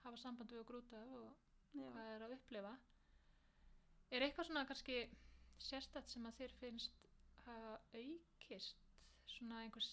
hafa 0.06 0.22
samband 0.24 0.54
við 0.56 0.62
okkur 0.62 0.80
út 0.80 0.94
af 1.02 1.12
og 1.18 1.34
Já. 1.74 1.90
hvað 1.90 2.14
er 2.14 2.26
að 2.30 2.38
upplifa 2.38 2.72
er 4.08 4.24
eitthvað 4.24 4.48
svona 4.48 4.64
kannski 4.72 5.02
sérstætt 5.68 6.16
sem 6.16 6.32
að 6.32 6.40
þér 6.40 6.56
finnst 6.64 7.12
hafa 7.44 7.76
aukist 7.92 8.88
svona 9.36 9.66
einhver 9.66 9.84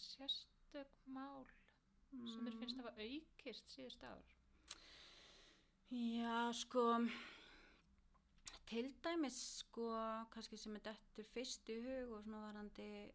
sérstök 0.68 0.88
mál 1.04 1.44
sem 2.11 2.44
þér 2.44 2.57
finnst 2.59 2.76
Mm. 2.76 2.83
hafa 2.85 2.92
aukist 3.02 3.70
síðust 3.72 4.02
ár 4.04 4.22
Já, 5.90 6.52
sko, 6.52 6.83
til 8.68 8.90
dæmis, 9.02 9.38
sko, 9.62 9.87
kannski 10.31 10.57
sem 10.59 10.74
er 10.76 10.81
dettur 10.85 11.24
fyrst 11.33 11.68
í 11.72 11.78
hug 11.81 12.12
og 12.12 12.22
svona 12.24 12.42
varandi 12.52 13.11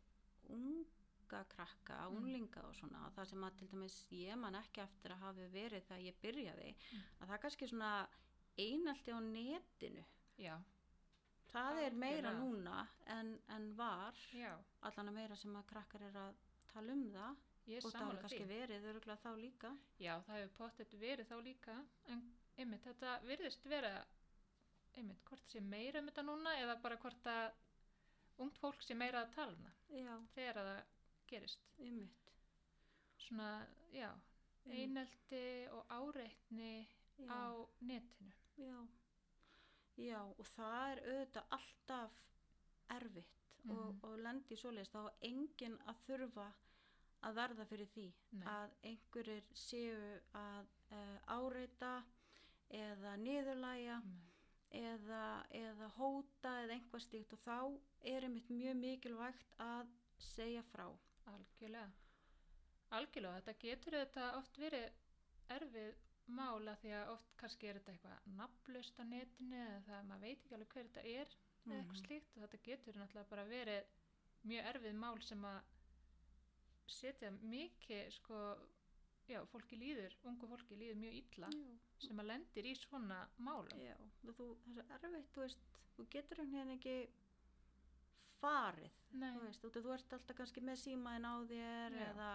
unga 0.49 1.43
krakka, 1.49 2.07
Mm. 2.09 2.17
unglinga 2.17 2.63
og 2.67 2.75
svona, 2.75 3.11
það 3.15 3.25
sem 3.29 3.43
að 3.43 3.57
til 3.59 3.67
dæmis 3.67 4.05
ég 4.11 4.35
man 4.37 4.55
ekki 4.55 4.81
eftir 4.81 5.11
að 5.11 5.19
hafi 5.19 5.47
verið 5.53 5.83
þegar 5.87 6.01
ég 6.07 6.15
byrjaði, 6.21 6.75
Mm. 6.93 7.01
að 7.21 7.27
það 7.27 7.41
kannski 7.41 7.67
svona 7.69 8.07
einaldi 8.57 9.11
á 9.11 9.19
netinu 9.19 10.05
já, 10.39 10.57
það 11.53 11.77
er 11.85 11.91
meira 11.91 12.31
núna 12.33 12.87
en, 13.05 13.39
en 13.49 13.75
var 13.75 14.13
já, 14.33 14.57
allan 14.81 15.09
að 15.09 15.13
meira 15.13 15.35
sem 15.35 15.55
að 15.55 15.65
krakkar 15.67 16.01
er 16.01 16.13
að 16.13 16.35
tala 16.73 16.93
um 16.97 17.03
það. 17.13 17.35
Ég 17.71 17.85
og 17.85 17.93
það 17.93 18.09
er 18.13 18.21
kannski 18.21 18.45
verið 18.49 18.85
öruglega 18.89 19.21
þá 19.23 19.29
líka. 19.39 19.69
Já, 20.03 20.13
það 20.27 20.39
hefur 20.41 20.55
pottet 20.57 20.93
verið 20.99 21.29
þá 21.29 21.35
líka, 21.45 21.75
en 22.11 22.23
einmitt, 22.57 22.83
þetta 22.83 23.13
virðist 23.27 23.63
vera, 23.71 23.91
einmitt, 24.99 25.21
hvort 25.29 25.47
sé 25.53 25.61
meira 25.63 25.99
um 26.03 26.09
þetta 26.11 26.25
núna 26.27 26.55
eða 26.59 26.75
bara 26.83 26.97
hvort 26.97 27.29
að 27.31 27.53
ungt 28.43 28.57
fólk 28.59 28.83
sé 28.83 28.97
meira 28.99 29.21
að 29.23 29.31
tala 29.35 29.55
um 29.55 29.63
það 29.63 29.97
já, 30.01 30.17
þegar 30.35 30.59
að 30.63 30.69
það 30.71 30.83
gerist. 31.31 31.63
ymmit 31.79 32.19
Svona, 33.23 33.65
já, 33.95 34.09
einelti 34.67 35.43
og 35.71 35.85
áreitni 35.89 36.87
já, 37.17 37.29
á 37.31 37.43
netinu. 37.79 38.33
já, 38.57 38.87
já 40.03 40.19
og 40.25 40.45
það 40.55 40.91
er 40.91 41.01
auðvitað 41.07 41.47
alltaf 41.59 42.19
erfitt 42.89 43.39
og, 43.69 43.93
Mhm. 43.93 43.99
og 44.03 44.17
lendi 44.19 44.53
í 44.53 44.57
svoleiðis. 44.59 44.91
Þá 44.91 45.13
enginn 45.21 45.77
að 45.87 45.95
þurfa 46.07 46.47
að 47.23 47.35
verða 47.39 47.65
fyrir 47.69 47.89
því 47.93 48.05
Nei. 48.31 48.43
að 48.53 48.73
einhverjir 48.89 49.45
séu 49.55 50.19
að 50.39 50.67
uh, 50.91 51.17
áreita 51.37 51.93
eða 52.73 53.15
niðurlæja 53.21 53.97
eða, 54.73 55.23
eða 55.53 55.89
hóta 55.97 56.53
eða 56.63 56.73
einhvað 56.77 57.03
stíkt 57.05 57.33
og 57.37 57.43
þá 57.45 57.57
er 58.13 58.25
einmitt 58.27 58.49
mjög 58.49 58.79
mikilvægt 58.81 59.53
að 59.61 59.91
segja 60.33 60.63
frá. 60.71 60.87
Algjörlega. 61.31 61.91
Algjörlega, 62.93 63.39
þetta 63.41 63.59
getur 63.63 63.95
þetta 63.97 64.25
oft 64.37 64.57
verið 64.59 64.89
erfið 65.53 65.93
mála 66.33 66.73
því 66.81 66.91
að 66.95 67.09
oft 67.13 67.31
kannski 67.39 67.67
er 67.69 67.79
þetta 67.79 67.93
eitthvað 67.95 68.27
nafnlaust 68.39 68.99
á 68.99 69.03
netinu 69.07 69.57
eða 69.59 69.79
það, 69.87 70.05
maður 70.09 70.21
veit 70.27 70.43
ekki 70.45 70.55
alveg 70.57 70.73
hver 70.75 70.87
þetta 70.89 71.03
er 71.13 71.33
eða 71.63 71.77
eitthvað 71.77 71.93
Mhm. 71.93 72.03
slíkt 72.03 72.37
og 72.37 72.43
þetta 72.43 72.59
getur 72.67 72.97
náttúrulega 72.99 73.29
bara 73.29 73.45
verið 73.45 73.83
mjög 74.43 74.65
erfið 74.73 74.95
mál 74.99 75.21
sem 75.23 75.45
að 75.45 75.61
setja 76.87 77.31
mikið 77.41 78.09
sko, 78.17 78.39
já, 79.29 79.39
fólki 79.51 79.77
líður, 79.79 80.15
ungu 80.29 80.47
fólki 80.51 80.75
líður 80.79 80.99
mjög 80.99 81.13
illa 81.21 81.49
Já, 81.53 82.07
sem 82.07 82.19
að 82.19 82.29
lendir 82.31 82.65
í 82.67 82.73
svona 82.75 83.21
málum. 83.37 83.79
já, 83.79 83.95
þú, 84.25 84.49
það 84.75 84.81
er 84.81 84.99
svo 84.99 85.09
erfitt, 85.09 85.31
þú 85.35 85.41
veist, 85.45 85.67
þú 85.95 86.07
getur 86.17 86.41
einhvern 86.43 86.59
veginn 86.59 86.77
ekki 86.77 86.97
farið, 88.41 88.91
Nei, 89.13 89.29
þú 89.35 89.43
veist, 89.45 89.65
þú 89.77 89.93
ert 89.95 90.13
alltaf 90.17 90.37
kannski 90.37 90.61
með 90.65 90.81
símaðin 90.83 91.27
á 91.29 91.33
þér 91.47 91.95
Já. 91.97 92.07
eða, 92.09 92.31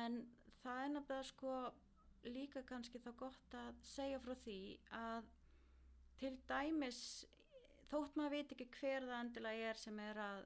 en 0.00 0.16
það 0.62 0.80
er 0.84 0.92
nefnilega 0.96 1.28
sko 1.30 1.52
líka 2.30 2.62
kannski 2.68 3.00
þá 3.00 3.10
gott 3.20 3.54
að 3.56 3.78
segja 3.86 4.18
frá 4.20 4.34
því 4.44 4.56
að 4.98 5.28
til 6.20 6.34
dæmis 6.50 6.98
þótt 7.90 8.16
maður 8.18 8.34
veit 8.36 8.52
ekki 8.56 8.66
hver 8.76 9.06
það 9.08 9.20
endilega 9.24 9.70
er 9.70 9.80
sem 9.80 10.02
er 10.04 10.20
að 10.20 10.42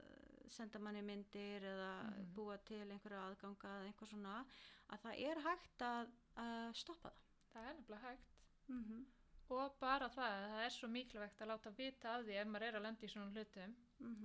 senda 0.49 0.79
manni 0.79 1.03
myndir 1.03 1.63
eða 1.63 1.91
Mhm. 2.11 2.35
búa 2.35 2.57
til 2.65 2.91
einhverja 2.91 3.23
aðganga 3.31 3.69
eða 3.79 3.87
einhver 3.89 4.07
svona 4.09 4.45
að 4.91 4.99
það 5.05 5.21
er 5.31 5.41
hægt 5.41 5.79
að, 5.83 6.09
að 6.37 6.75
stoppa 6.75 7.11
það 7.11 7.55
það 7.55 7.69
er 7.71 7.75
nefnilega 7.75 8.09
hægt. 8.09 8.33
mm 8.69 8.85
-hmm. 8.85 9.05
Og 9.51 9.73
bara 9.81 10.09
það, 10.09 10.33
að 10.33 10.51
það 10.51 10.65
er 10.65 10.71
svo 10.71 10.89
mikilvægt 10.89 11.41
að 11.41 11.47
láta 11.49 11.71
vita 11.71 12.09
af 12.17 12.25
því 12.25 12.33
ef 12.41 12.47
maður 12.49 12.63
er 12.63 12.75
að 12.79 12.83
lenda 12.83 13.07
í 13.07 13.09
svona 13.09 13.31
hlutum 13.31 13.75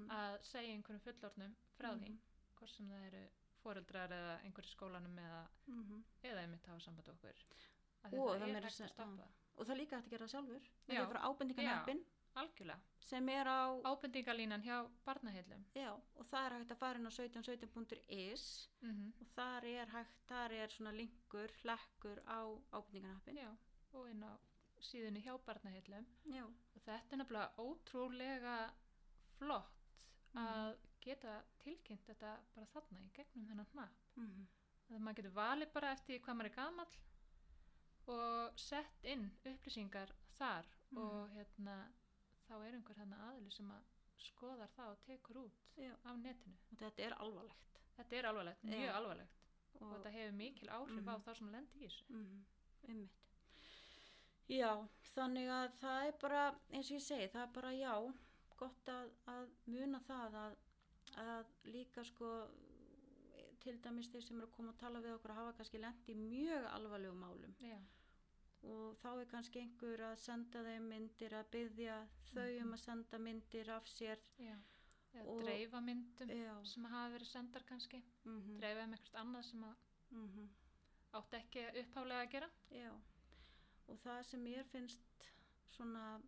að 0.09 0.37
segja 0.43 0.73
einhverjum 0.75 1.01
fullornum 1.01 1.55
frá 1.77 1.89
því, 1.93 2.07
Mhm. 2.09 2.19
hvort 2.55 2.69
sem 2.69 2.87
það 2.89 3.05
eru 3.07 3.29
foreldrar 3.63 4.09
eða 4.09 4.39
einhverju 4.43 4.69
skólanum 4.75 5.17
eða, 5.19 5.47
eða 6.23 6.39
einmitt 6.41 6.65
hafa 6.65 6.79
samband 6.79 7.07
okkur. 7.09 7.33
Og 8.03 8.11
það 8.11 8.39
það 8.39 8.55
er 8.55 8.61
hægt 8.63 8.65
að 8.81 8.87
stoppa 8.89 9.03
það. 9.17 9.27
og 9.57 9.65
það 9.67 9.71
er 9.71 9.77
líka 9.77 9.95
hægt 9.97 10.05
að 10.07 10.09
gera 10.11 10.25
það 10.25 10.31
sjálfur 10.31 10.61
með 10.87 10.93
Já. 10.95 11.01
því 11.01 11.05
að 11.05 11.07
fara 11.13 11.27
ábendingarnappin 11.29 12.05
Algjörlega. 12.35 12.79
sem 12.99 13.29
er 13.29 13.47
á 13.47 13.81
Ábendingalínan 13.83 14.61
hjá 14.61 14.87
barnaheillum. 15.05 15.65
já, 15.75 15.91
og 16.15 16.25
það 16.29 16.45
er 16.45 16.53
hægt 16.59 16.71
að 16.71 16.77
fara 16.77 16.99
inn 16.99 17.07
á 17.07 17.11
1717.is 17.11 18.69
Mm 18.81 19.13
og 19.21 19.27
þar 19.35 19.63
er 19.65 19.87
hægt, 19.89 20.19
þar 20.27 20.51
er 20.51 20.67
svona 20.69 20.91
linkur, 20.91 21.49
hlekkur 21.63 22.21
á 22.27 22.39
ábendingarnappin 22.73 23.37
Já, 23.37 23.49
og 23.93 24.09
inn 24.09 24.23
á 24.23 24.33
síðunni 24.79 25.21
hjá 25.25 25.37
barnaheillum. 25.45 26.05
já, 26.25 26.43
Og 26.45 26.81
þetta 26.85 27.11
er 27.11 27.17
nefnilega 27.17 27.51
ótrúlega 27.57 28.71
flott 29.39 29.75
Mhm. 30.33 30.45
að 30.45 30.77
geta 31.01 31.43
tilkynnt 31.59 32.05
þetta 32.05 32.37
bara 32.55 32.65
þarna 32.73 32.99
í 32.99 33.09
gegnum 33.13 33.47
þennan 33.47 33.65
hnapp. 33.73 33.95
mm 34.15 34.47
að 34.91 34.99
maður 34.99 35.15
getur 35.15 35.31
valið 35.33 35.73
bara 35.73 35.91
eftir 35.91 36.19
hvað 36.19 36.35
maður 36.35 36.45
er 36.45 36.55
gamall 36.55 36.95
og 38.07 38.59
sett 38.59 39.03
inn 39.03 39.31
upplýsingar 39.45 40.09
þar 40.39 40.65
Mhm. 40.91 40.97
og 40.97 41.29
hérna 41.29 41.91
þá 42.49 42.53
er 42.65 42.75
einhver 42.79 42.99
hérna 43.01 43.19
aðli 43.29 43.51
sem 43.55 43.71
að 43.71 43.87
skoðar 44.19 44.71
það 44.75 44.91
og 44.95 45.01
tekur 45.07 45.37
út 45.45 45.59
já, 45.79 45.93
af 46.03 46.17
netinu. 46.19 46.55
og 46.71 46.77
þetta 46.83 47.05
er 47.07 47.17
alvarlegt 47.23 47.65
Þetta 47.99 48.15
er 48.15 48.25
alvarlegt, 48.29 48.61
mjög 48.63 48.85
Já. 48.87 48.93
alvarlegt 48.95 49.39
og, 49.75 49.81
og, 49.81 49.89
þetta 49.93 50.11
hefur 50.15 50.35
mikil 50.39 50.69
áhrif 50.69 51.07
á 51.07 51.15
Mhm. 51.15 51.23
þá 51.25 51.33
sem 51.37 51.51
lendi 51.51 51.79
í 51.79 51.87
þessu. 51.87 52.05
mm, 52.09 52.45
einmitt 52.87 53.17
já, 54.49 54.71
þannig 55.15 55.49
að 55.53 55.73
það 55.81 56.07
er 56.07 56.15
bara 56.21 56.43
eins 56.73 56.89
og 56.91 56.97
ég 56.97 57.01
segi, 57.05 57.27
það 57.33 57.41
er 57.43 57.51
bara 57.53 57.71
já 57.73 58.13
gott 58.57 58.89
að, 58.89 59.11
að 59.27 59.49
muna 59.67 59.99
það 60.07 60.33
að, 60.45 60.55
að 61.17 61.45
líka 61.65 62.03
sko 62.03 62.31
til 63.59 63.75
dæmis 63.83 64.09
þeir 64.11 64.23
sem 64.23 64.37
eru 64.39 64.47
að 64.47 64.55
koma 64.55 64.71
að 64.73 64.79
tala 64.79 64.99
við 65.03 65.13
okkur 65.17 65.33
hafa 65.35 65.53
kannski 65.57 65.79
lent 65.83 66.09
í 66.09 66.15
mjög 66.15 66.65
alvarlegum 66.73 67.19
málum 67.19 67.55
Já, 67.59 67.77
og 68.63 68.97
þá 69.01 69.09
er 69.21 69.25
kannski 69.31 69.59
einhver 69.63 70.01
að 70.09 70.15
senda 70.19 70.63
þeim 70.63 70.87
myndir 70.93 71.33
að 71.33 71.49
byggja 71.51 71.97
þau 72.33 72.47
um 72.61 72.65
Mhm. 72.67 72.73
að 72.73 72.79
senda 72.79 73.17
myndir 73.17 73.69
af 73.69 73.85
sér 73.87 74.19
já. 74.39 74.57
Eða 75.13 75.41
dreifa 75.41 75.79
myndum 75.81 76.29
já, 76.29 76.65
sem 76.65 76.83
hafa 76.85 77.13
verið 77.15 77.27
sendar 77.27 77.63
kannski. 77.63 78.03
mm 78.25 78.59
Dreifa 78.59 78.83
um 78.83 78.93
eitthvað 78.93 79.21
annað 79.21 79.43
sem 79.45 79.63
að 79.63 79.75
-hmm. 80.11 80.49
átti 81.13 81.35
ekki 81.37 81.63
upphálega 81.83 82.21
að 82.25 82.31
gera. 82.31 82.49
já 82.71 82.91
og 83.87 83.97
það 84.03 84.23
sem 84.23 84.43
mér 84.43 84.63
finnst 84.63 85.29
svona 85.71 86.21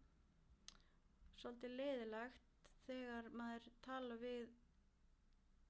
svolítið 1.35 1.75
leiðilegt 1.77 2.69
þegar 2.87 3.29
maður 3.29 3.69
tala 3.81 4.15
við 4.15 4.49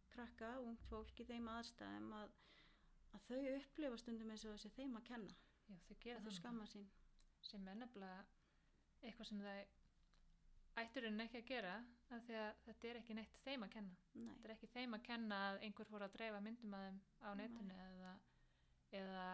krakka, 0.09 0.59
ungt 0.59 0.83
fólk 0.89 1.19
í 1.19 1.25
þeim 1.25 1.47
aðstæðum 1.47 2.13
að, 2.13 2.31
að 3.13 3.21
þau 3.27 3.55
upplifa 3.57 3.97
stundum 3.97 4.29
eins 4.33 4.45
og 4.45 4.51
þessi 4.57 4.69
þeim 4.77 4.97
að 4.99 5.03
kenna 5.03 5.35
Já, 5.71 5.77
þau 5.87 5.95
gera 6.03 6.19
að 6.19 6.25
það. 6.27 6.37
skamma 6.39 6.65
sín. 6.71 6.89
Sem 7.47 7.67
er 7.71 7.77
nefnilega 7.79 8.25
eitthvað 9.01 9.29
sem 9.31 9.39
það 9.41 9.61
ætturinn 10.81 11.23
ekki 11.23 11.39
að 11.41 11.47
gera 11.51 11.71
af 12.15 12.21
því 12.27 12.35
að 12.41 12.59
þetta 12.65 12.89
er 12.91 12.99
ekki 13.01 13.15
neitt 13.17 13.39
þeim 13.45 13.65
að 13.65 13.71
kenna. 13.75 13.95
Nei, 14.13 14.27
þetta 14.35 14.47
er 14.49 14.53
ekki 14.55 14.69
þeim 14.75 14.97
að 14.97 15.05
kenna 15.07 15.39
að 15.49 15.59
einhver 15.67 15.89
fór 15.89 16.05
að 16.05 16.13
dreifa 16.17 16.41
myndum 16.45 16.75
að 16.77 16.85
þeim 16.87 16.99
á 17.23 17.29
Nei. 17.31 17.41
netinu 17.41 17.79
eða, 17.87 18.11
eða 19.01 19.25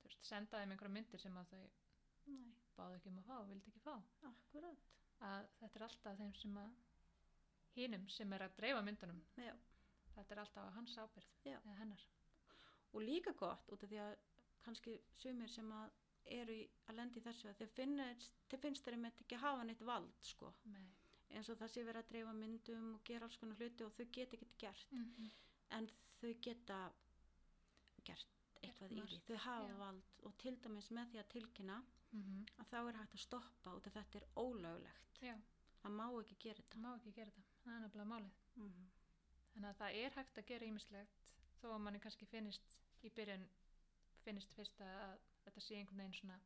þú 0.00 0.08
veist, 0.10 0.24
senda 0.28 0.60
þeim 0.62 0.74
einhverja 0.74 0.96
myndir 0.96 1.22
sem 1.22 1.36
að 1.40 1.52
þau 1.52 1.62
nei, 2.32 2.54
báðu 2.76 2.98
ekki 2.98 3.12
um 3.12 3.20
að 3.22 3.28
fá 3.30 3.34
og 3.38 3.48
vildi 3.52 3.70
ekki 3.72 3.84
fá. 3.84 3.94
Akkurat. 4.30 4.88
Að 5.22 5.46
þetta 5.60 5.78
er 5.80 5.86
alltaf 5.88 6.18
þeim 6.18 6.34
sem 6.40 6.58
að 6.64 6.80
hínum 7.76 8.08
sem 8.12 8.32
er 8.36 8.46
að 8.48 8.56
dreifa 8.58 8.82
myndunum. 8.84 9.22
Já. 9.38 9.54
þetta 10.16 10.34
er 10.34 10.42
alltaf 10.42 10.74
hans 10.76 10.98
ábyrð 10.98 11.30
eða 11.54 11.76
hennar. 11.78 12.02
Og 12.92 13.00
líka 13.06 13.32
gott 13.32 13.70
út 13.72 13.84
af 13.86 13.88
því 13.88 14.00
að 14.04 14.16
kannski 14.66 14.96
sumir 15.18 15.50
sem 15.50 15.72
að 15.72 15.90
eru 16.38 16.54
í, 16.54 16.66
að 16.88 16.98
lendi 17.00 17.22
þessu 17.24 17.48
að 17.50 17.62
þeir 17.62 17.72
finnst, 17.76 18.34
þeir 18.50 18.62
finnst 18.64 18.84
þeir 18.86 18.98
með 19.04 19.22
ekki 19.24 19.40
hafa 19.42 19.64
neitt 19.66 19.86
vald 19.86 20.28
sko. 20.32 20.52
Nei. 20.64 20.84
eins 21.32 21.48
og 21.48 21.56
það 21.58 21.70
sé 21.72 21.82
verið 21.88 22.02
að 22.02 22.10
dreifa 22.12 22.32
myndum 22.36 22.88
og 22.94 23.04
gera 23.08 23.24
alls 23.24 23.38
konar 23.40 23.56
hluti 23.56 23.84
og 23.86 23.94
þau 23.96 24.04
geta 24.12 24.36
ekkert 24.36 24.58
gert. 24.58 24.92
Mm 24.92 25.06
-hmm. 25.16 25.30
en 25.78 25.88
þau 26.20 26.32
geta 26.46 26.78
gert 28.04 28.38
eitthvað 28.62 28.92
í 28.92 29.00
því, 29.00 29.20
þau 29.26 29.36
hafa 29.46 29.68
já. 29.68 29.76
vald 29.78 30.20
og 30.22 30.36
til 30.38 30.56
dæmis 30.64 30.90
með 30.90 31.10
því 31.10 31.18
að 31.18 31.32
tilkynna 31.34 31.82
Mm 32.12 32.44
að 32.60 32.66
þá 32.70 32.78
er 32.88 32.96
hægt 33.00 33.14
að 33.16 33.22
stoppa 33.24 33.70
af 33.72 33.84
þetta 33.84 34.18
er 34.18 34.26
ólöglegt. 34.36 35.20
Já, 35.24 35.36
það 35.82 35.94
má 35.98 36.06
ekki 36.20 36.36
gera 36.44 36.60
þetta. 36.60 36.74
Það 36.74 36.82
má 36.84 36.90
ekki 36.96 37.12
gera 37.18 37.30
þetta. 37.30 37.54
Það 37.62 37.74
er 37.74 37.80
nefnilega 37.84 38.08
málið. 38.10 38.40
Mm 38.56 38.68
-hmm. 38.68 38.90
Þannig 39.52 39.68
að 39.70 39.78
það 39.80 39.96
er 40.02 40.16
hægt 40.16 40.38
að 40.38 40.48
gera 40.50 40.66
ýmislegt 40.66 41.22
þó 41.60 41.66
að 41.72 41.82
manni 41.84 42.00
kannski 42.00 42.26
finnist 42.26 42.76
í 43.02 43.10
byrjun 43.16 43.48
finnist 44.24 44.54
fyrst 44.56 44.80
að, 44.80 44.88
að 44.88 45.18
þetta 45.44 45.60
sé 45.60 45.76
einhvern 45.78 45.98
veginn 46.02 46.18
svona 46.20 46.38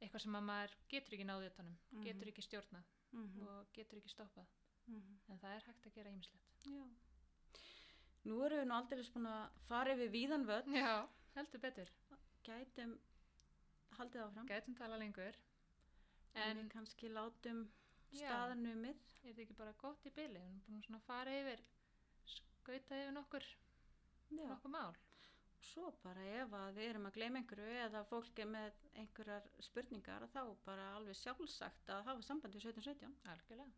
eitthvað 0.00 0.22
sem 0.22 0.36
að 0.38 0.44
maður 0.48 0.74
getur 0.88 1.14
ekki 1.16 1.26
náðið 1.26 1.50
utanum, 1.52 1.76
Mhm. 1.92 2.02
getur 2.04 2.28
ekki 2.32 2.42
stjórnað 2.46 2.84
Mm 3.12 3.40
og 3.48 3.72
getur 3.72 3.98
ekki 3.98 4.10
stoppað 4.12 4.46
en 4.88 5.38
það 5.40 5.54
er 5.56 5.64
hægt 5.66 5.86
að 5.86 5.94
gera 5.94 6.10
ýmislegt. 6.10 6.58
Nú 8.28 8.38
erum 8.44 8.58
við 8.60 8.66
nú 8.68 8.74
aldrei 8.76 9.00
að 9.00 9.50
fara 9.68 9.94
yfir 9.94 10.10
víðan 10.12 10.44
völd 10.48 10.66
Já, 10.74 11.08
heldur 11.34 11.60
betur. 11.62 11.88
gætum 12.44 12.98
haldið 13.98 14.22
áfram 14.26 14.46
Gætum 14.48 14.74
tala 14.76 14.98
lengur 14.98 15.34
en 16.34 16.42
en 16.58 16.58
við 16.62 16.68
kannski 16.74 17.08
látum 17.12 17.68
Já. 18.12 18.28
staðnumið 18.28 18.96
er 19.24 19.32
þetta 19.32 19.42
ekki 19.46 19.56
bara 19.56 19.72
gott 19.80 20.04
í 20.06 20.10
byli? 20.10 20.38
Við 20.38 20.46
erum 20.48 20.60
búin 20.66 20.78
að 20.82 20.86
svona 20.86 21.00
fara 21.06 21.30
yfir 21.40 21.60
skauta 22.26 22.94
yfir 23.02 23.12
nokkur, 23.12 23.44
Já. 24.30 24.46
nokkur 24.48 24.70
mál. 24.70 24.94
Svo 25.60 25.90
bara 26.02 26.24
ef 26.42 26.52
að 26.54 26.74
við 26.78 26.88
erum 26.90 27.06
að 27.08 27.16
gleyma 27.18 27.40
einhverju 27.42 27.78
eða 27.84 28.04
fólk 28.08 28.38
er 28.42 28.46
með 28.52 28.72
einhverjar 28.94 29.48
spurningar 29.60 30.26
þá 30.32 30.42
bara 30.64 30.90
alveg 30.96 31.16
sjálfsagt 31.18 31.90
að 31.94 32.04
hafa 32.10 32.22
samband 32.22 32.54
við 32.54 32.66
1717 32.68 33.16
algjörlega. 33.32 33.72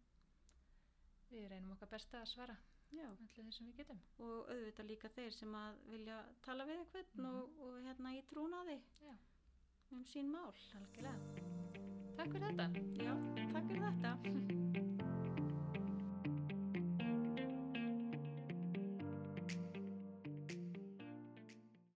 Við 1.31 1.49
reynum 1.53 1.73
okkar 1.77 1.93
besta 1.95 2.21
að 2.21 2.31
svara 2.33 2.57
öllu 2.91 3.27
því 3.35 3.53
sem 3.55 3.67
við 3.67 3.77
getum. 3.83 4.01
og 4.19 4.49
auðvitað 4.51 4.87
líka 4.91 5.09
þeir 5.15 5.33
sem 5.33 5.55
að 5.55 5.77
vilja 5.93 6.25
tala 6.43 6.65
við 6.67 6.81
eitthvað 6.81 7.07
Mhm. 7.15 7.27
og, 7.27 7.61
og 7.61 7.83
hérna 7.87 8.15
í 8.17 8.23
trúnaði 8.27 8.81
Já. 9.01 9.15
um 9.93 10.05
sín 10.05 10.29
mál 10.31 10.53
Algjörlega. 10.75 11.15
Takk 12.17 12.33
fyrir 12.33 12.49
þetta. 12.49 12.67
Já, 13.05 13.15
takk 13.53 13.67
fyrir 13.69 13.87
þetta 13.87 14.67